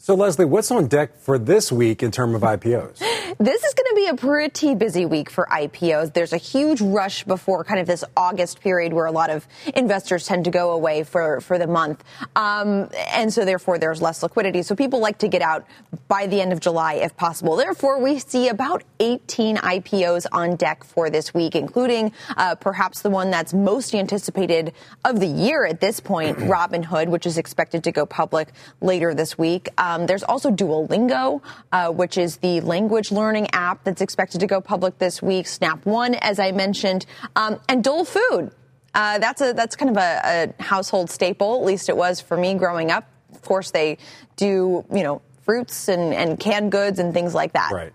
[0.02, 3.04] So, Leslie, what's on deck for this week in terms of IPOs?
[3.42, 6.14] This is going to be a pretty busy week for IPOs.
[6.14, 10.26] There's a huge rush before kind of this August period where a lot of investors
[10.26, 12.04] tend to go away for, for the month.
[12.36, 14.62] Um, and so, therefore, there's less liquidity.
[14.64, 15.66] So, people like to get out
[16.10, 17.56] by the end of July if possible.
[17.56, 23.10] Therefore, we see about 18 IPOs on deck for this week, including uh, perhaps the
[23.10, 24.74] one that's most anticipated
[25.06, 28.50] of the year at this point, Robinhood, which is expected to go public
[28.82, 29.70] later this week.
[29.78, 31.42] Um, there's also Duolingo,
[31.72, 35.48] uh, which is the language learning app that's expected to go public this week.
[35.48, 38.52] Snap One, as I mentioned, um, and Dole Food.
[38.94, 41.60] Uh, that's a that's kind of a, a household staple.
[41.60, 43.08] At least it was for me growing up
[43.40, 43.98] of course, they
[44.36, 47.72] do, you know, fruits and, and canned goods and things like that.
[47.72, 47.94] Right.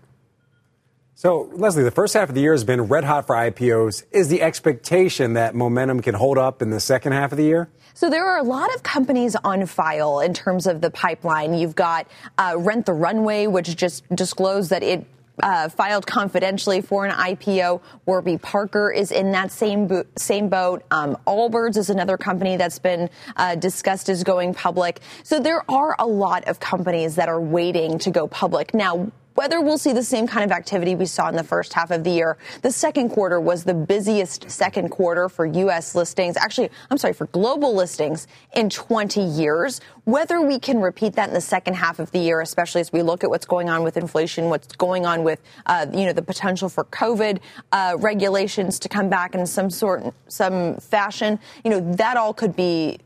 [1.17, 4.03] So, Leslie, the first half of the year has been red hot for IPOs.
[4.11, 7.69] Is the expectation that momentum can hold up in the second half of the year?
[7.95, 11.55] So there are a lot of companies on file in terms of the pipeline.
[11.55, 15.07] You've got uh, Rent the Runway, which just disclosed that it
[15.41, 17.81] uh, filed confidentially for an IPO.
[18.07, 20.83] Warby Parker is in that same bo- same boat.
[20.91, 25.01] Um, Allbirds is another company that's been uh, discussed as going public.
[25.23, 29.61] So there are a lot of companies that are waiting to go public now whether
[29.61, 32.11] we'll see the same kind of activity we saw in the first half of the
[32.11, 32.37] year.
[32.63, 35.95] The second quarter was the busiest second quarter for U.S.
[35.95, 36.37] listings.
[36.37, 39.81] Actually, I'm sorry, for global listings in 20 years.
[40.05, 43.03] Whether we can repeat that in the second half of the year, especially as we
[43.03, 46.23] look at what's going on with inflation, what's going on with, uh, you know, the
[46.23, 47.41] potential for COVID
[47.73, 52.55] uh, regulations to come back in some sort, some fashion, you know, that all could
[52.55, 52.99] be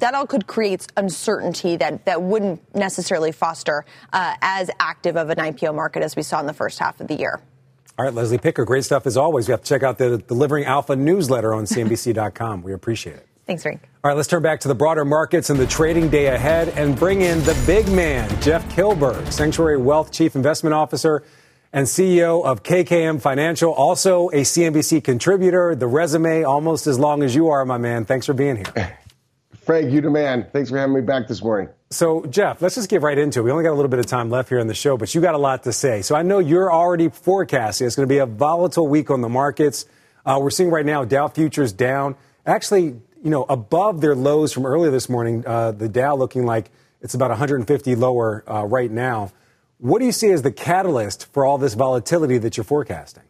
[0.00, 5.38] that all could create uncertainty that, that wouldn't necessarily foster uh, as active of an
[5.38, 7.40] IPO market as we saw in the first half of the year.
[7.98, 9.46] All right, Leslie Picker, great stuff as always.
[9.46, 12.62] You have to check out the Delivering Alpha newsletter on CNBC.com.
[12.62, 13.26] We appreciate it.
[13.46, 13.82] Thanks, Frank.
[14.02, 16.96] All right, let's turn back to the broader markets and the trading day ahead and
[16.96, 21.24] bring in the big man, Jeff Kilburg, Sanctuary Wealth Chief Investment Officer
[21.72, 25.74] and CEO of KKM Financial, also a CNBC contributor.
[25.74, 28.04] The resume almost as long as you are, my man.
[28.04, 28.98] Thanks for being here.
[29.70, 30.48] Frank, you demand.
[30.52, 31.68] Thanks for having me back this morning.
[31.90, 33.42] So, Jeff, let's just get right into it.
[33.44, 35.20] We only got a little bit of time left here on the show, but you
[35.20, 36.02] got a lot to say.
[36.02, 39.28] So, I know you're already forecasting it's going to be a volatile week on the
[39.28, 39.86] markets.
[40.26, 42.82] Uh, we're seeing right now Dow futures down, actually,
[43.22, 45.46] you know, above their lows from earlier this morning.
[45.46, 49.30] Uh, the Dow looking like it's about 150 lower uh, right now.
[49.78, 53.22] What do you see as the catalyst for all this volatility that you're forecasting?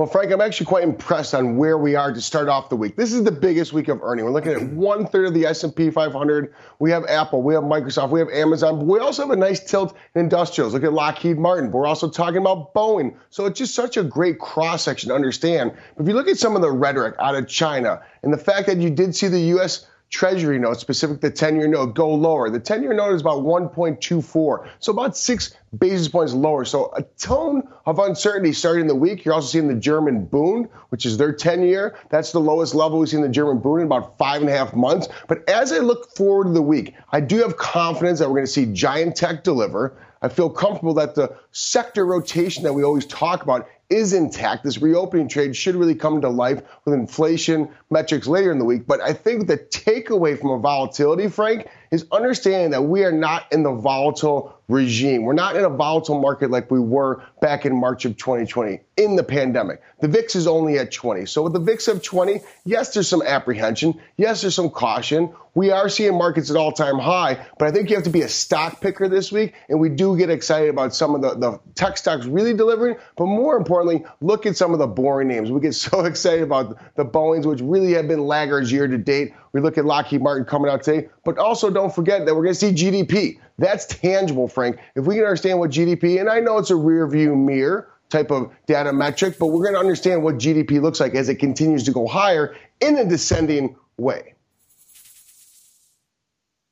[0.00, 2.96] Well, Frank, I'm actually quite impressed on where we are to start off the week.
[2.96, 4.24] This is the biggest week of earning.
[4.24, 6.54] We're looking at one third of the S&P 500.
[6.78, 9.60] We have Apple, we have Microsoft, we have Amazon, but we also have a nice
[9.60, 10.72] tilt in industrials.
[10.72, 11.70] Look at Lockheed Martin.
[11.70, 13.14] But we're also talking about Boeing.
[13.28, 15.72] So it's just such a great cross section to understand.
[15.98, 18.68] But if you look at some of the rhetoric out of China and the fact
[18.68, 19.86] that you did see the U.S.
[20.10, 22.50] Treasury note, specific the 10 year note, go lower.
[22.50, 26.64] The 10 year note is about 1.24, so about six basis points lower.
[26.64, 29.24] So a tone of uncertainty starting the week.
[29.24, 31.96] You're also seeing the German Bund, which is their 10 year.
[32.10, 34.74] That's the lowest level we've seen the German Bund in about five and a half
[34.74, 35.06] months.
[35.28, 38.46] But as I look forward to the week, I do have confidence that we're going
[38.46, 39.96] to see giant tech deliver.
[40.22, 44.64] I feel comfortable that the sector rotation that we always talk about is intact.
[44.64, 48.86] This reopening trade should really come to life with inflation metrics later in the week.
[48.86, 53.52] But I think the takeaway from a volatility, Frank, is understanding that we are not
[53.52, 55.24] in the volatile regime.
[55.24, 59.16] We're not in a volatile market like we were back in March of 2020 in
[59.16, 59.82] the pandemic.
[60.00, 61.26] The VIX is only at 20.
[61.26, 64.00] So with the VIX of 20, yes, there's some apprehension.
[64.16, 65.34] Yes, there's some caution.
[65.54, 68.22] We are seeing markets at all time high, but I think you have to be
[68.22, 69.54] a stock picker this week.
[69.68, 72.96] And we do get excited about some of the, the tech stocks really delivering.
[73.16, 73.79] But more importantly,
[74.20, 75.50] look at some of the boring names.
[75.50, 79.34] We get so excited about the Boeings, which really have been laggards year to date.
[79.52, 82.54] We look at Lockheed Martin coming out today, but also don't forget that we're going
[82.54, 83.38] to see GDP.
[83.58, 84.78] That's tangible, Frank.
[84.94, 88.30] If we can understand what GDP, and I know it's a rear view mirror type
[88.30, 91.84] of data metric, but we're going to understand what GDP looks like as it continues
[91.84, 94.34] to go higher in a descending way.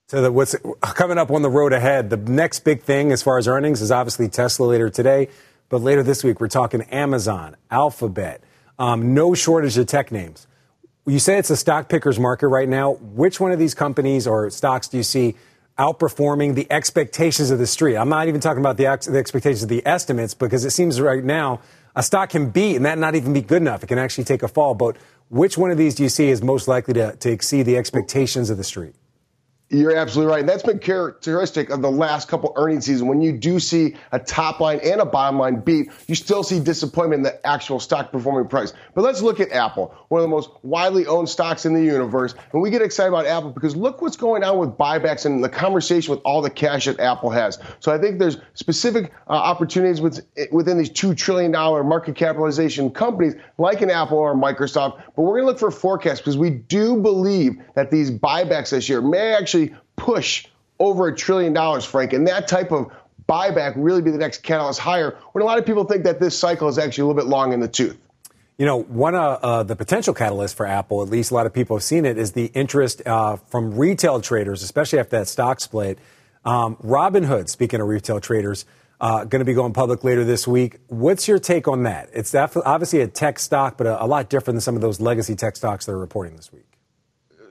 [0.09, 3.47] So what's coming up on the road ahead, the next big thing as far as
[3.47, 5.29] earnings is obviously Tesla later today,
[5.69, 8.43] but later this week we're talking Amazon, Alphabet,
[8.79, 10.47] um, no shortage of tech names.
[11.07, 12.93] You say it's a stock pickers market right now.
[12.93, 15.37] Which one of these companies or stocks do you see
[15.79, 17.97] outperforming the expectations of the street?
[17.97, 21.01] I'm not even talking about the, ex- the expectations of the estimates because it seems
[21.01, 21.61] right now
[21.97, 23.83] a stock can beat and that not even be good enough.
[23.83, 24.75] It can actually take a fall.
[24.75, 24.97] But
[25.31, 28.51] which one of these do you see is most likely to, to exceed the expectations
[28.51, 28.95] of the street?
[29.71, 30.41] You're absolutely right.
[30.41, 33.07] And that's been characteristic of the last couple earnings season.
[33.07, 36.59] When you do see a top line and a bottom line beat, you still see
[36.59, 38.73] disappointment in the actual stock performing price.
[38.95, 42.35] But let's look at Apple, one of the most widely owned stocks in the universe.
[42.53, 45.51] And we get excited about Apple because look what's going on with buybacks and the
[45.51, 47.59] conversation with all the cash that Apple has.
[47.81, 53.35] So I think there's specific uh, opportunities with, within these $2 trillion market capitalization companies
[53.59, 55.03] like an Apple or Microsoft.
[55.15, 58.89] But we're going to look for forecasts because we do believe that these buybacks this
[58.89, 60.47] year may actually actually push
[60.79, 62.13] over a trillion dollars, Frank.
[62.13, 62.93] And that type of
[63.29, 66.39] buyback really be the next catalyst higher when a lot of people think that this
[66.39, 67.99] cycle is actually a little bit long in the tooth.
[68.57, 71.53] You know, one of uh, the potential catalysts for Apple, at least a lot of
[71.53, 75.61] people have seen it, is the interest uh, from retail traders, especially after that stock
[75.61, 75.99] split.
[76.45, 78.65] Um, Robinhood, speaking of retail traders,
[79.01, 80.79] uh, going to be going public later this week.
[80.89, 82.09] What's your take on that?
[82.13, 85.37] It's obviously a tech stock, but a, a lot different than some of those legacy
[85.37, 86.68] tech stocks that are reporting this week.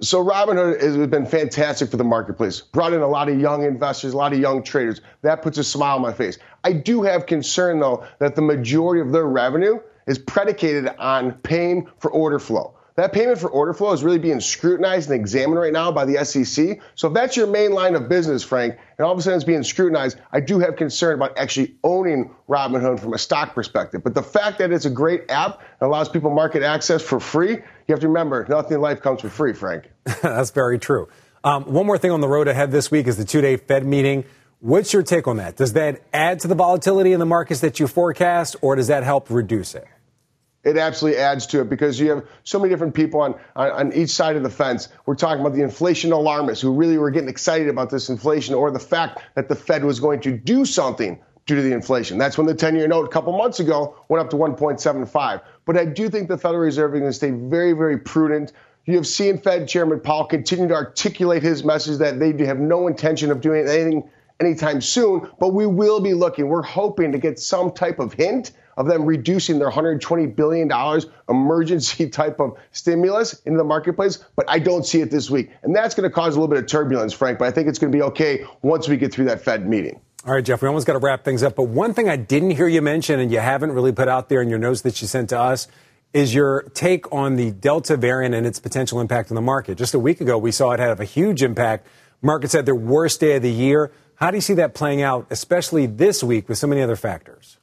[0.01, 2.61] So Robinhood has been fantastic for the marketplace.
[2.61, 5.01] Brought in a lot of young investors, a lot of young traders.
[5.23, 6.37] That puts a smile on my face.
[6.63, 11.87] I do have concern though that the majority of their revenue is predicated on paying
[11.99, 12.76] for order flow.
[12.97, 16.25] That payment for order flow is really being scrutinized and examined right now by the
[16.25, 16.79] SEC.
[16.95, 19.45] So if that's your main line of business, Frank, and all of a sudden it's
[19.45, 24.03] being scrutinized, I do have concern about actually owning Robinhood from a stock perspective.
[24.03, 27.51] But the fact that it's a great app and allows people market access for free,
[27.51, 29.91] you have to remember, nothing in life comes for free, Frank.
[30.23, 31.07] that's very true.
[31.43, 34.25] Um, one more thing on the road ahead this week is the two-day Fed meeting.
[34.59, 35.55] What's your take on that?
[35.55, 39.03] Does that add to the volatility in the markets that you forecast, or does that
[39.03, 39.85] help reduce it?
[40.67, 43.93] It absolutely adds to it because you have so many different people on, on, on,
[43.93, 44.89] each side of the fence.
[45.05, 48.69] We're talking about the inflation alarmists who really were getting excited about this inflation or
[48.69, 52.17] the fact that the Fed was going to do something due to the inflation.
[52.17, 55.41] That's when the 10 year note a couple months ago went up to 1.75.
[55.65, 58.51] But I do think the Federal Reserve is going to stay very, very prudent.
[58.85, 62.87] You have seen Fed Chairman Powell continue to articulate his message that they have no
[62.87, 64.09] intention of doing anything
[64.39, 66.49] anytime soon, but we will be looking.
[66.49, 70.71] We're hoping to get some type of hint of them reducing their $120 billion
[71.27, 75.49] emergency type of stimulus into the marketplace, but I don't see it this week.
[75.63, 77.79] And that's going to cause a little bit of turbulence, Frank, but I think it's
[77.79, 79.99] going to be okay once we get through that Fed meeting.
[80.25, 81.55] All right, Jeff, we almost got to wrap things up.
[81.55, 84.41] But one thing I didn't hear you mention and you haven't really put out there
[84.41, 85.67] in your notes that you sent to us
[86.13, 89.77] is your take on the Delta variant and its potential impact on the market.
[89.77, 91.87] Just a week ago, we saw it have a huge impact.
[92.21, 93.91] Markets had their worst day of the year.
[94.15, 97.57] How do you see that playing out, especially this week with so many other factors?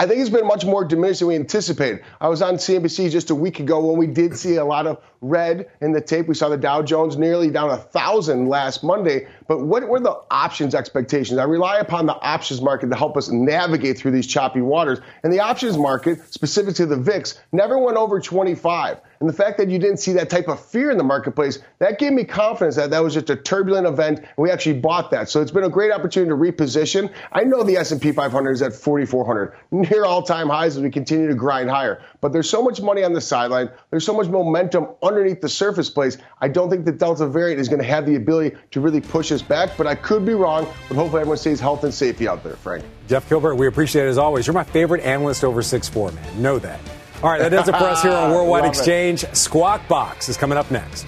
[0.00, 2.02] I think it's been much more diminished than we anticipated.
[2.22, 4.96] I was on CNBC just a week ago when we did see a lot of
[5.20, 6.26] red in the tape.
[6.28, 9.28] We saw the Dow Jones nearly down a thousand last Monday.
[9.46, 11.38] But what were the options expectations?
[11.38, 14.98] I rely upon the options market to help us navigate through these choppy waters.
[15.22, 19.00] And the options market, specific to the VIX, never went over 25.
[19.20, 21.98] And the fact that you didn't see that type of fear in the marketplace, that
[21.98, 25.28] gave me confidence that that was just a turbulent event, and we actually bought that.
[25.28, 27.12] So it's been a great opportunity to reposition.
[27.30, 31.34] I know the S&P 500 is at 4,400, near all-time highs as we continue to
[31.34, 32.02] grind higher.
[32.22, 33.68] But there's so much money on the sideline.
[33.90, 36.18] There's so much momentum underneath the surface place.
[36.40, 39.32] I don't think the Delta variant is going to have the ability to really push
[39.32, 40.66] us back, but I could be wrong.
[40.88, 42.84] But hopefully everyone stays health and safety out there, Frank.
[43.08, 44.46] Jeff Kilburg, we appreciate it as always.
[44.46, 46.42] You're my favorite analyst over six four, man.
[46.42, 46.80] Know that.
[47.22, 49.24] All right, that does it for us here on Worldwide Exchange.
[49.24, 49.36] It.
[49.36, 51.06] Squawk Box is coming up next.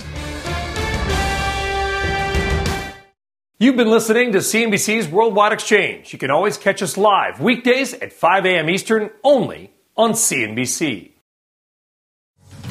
[3.59, 6.13] You've been listening to CNBC's Worldwide Exchange.
[6.13, 8.69] You can always catch us live weekdays at 5 a.m.
[8.69, 11.12] Eastern only on CNBC.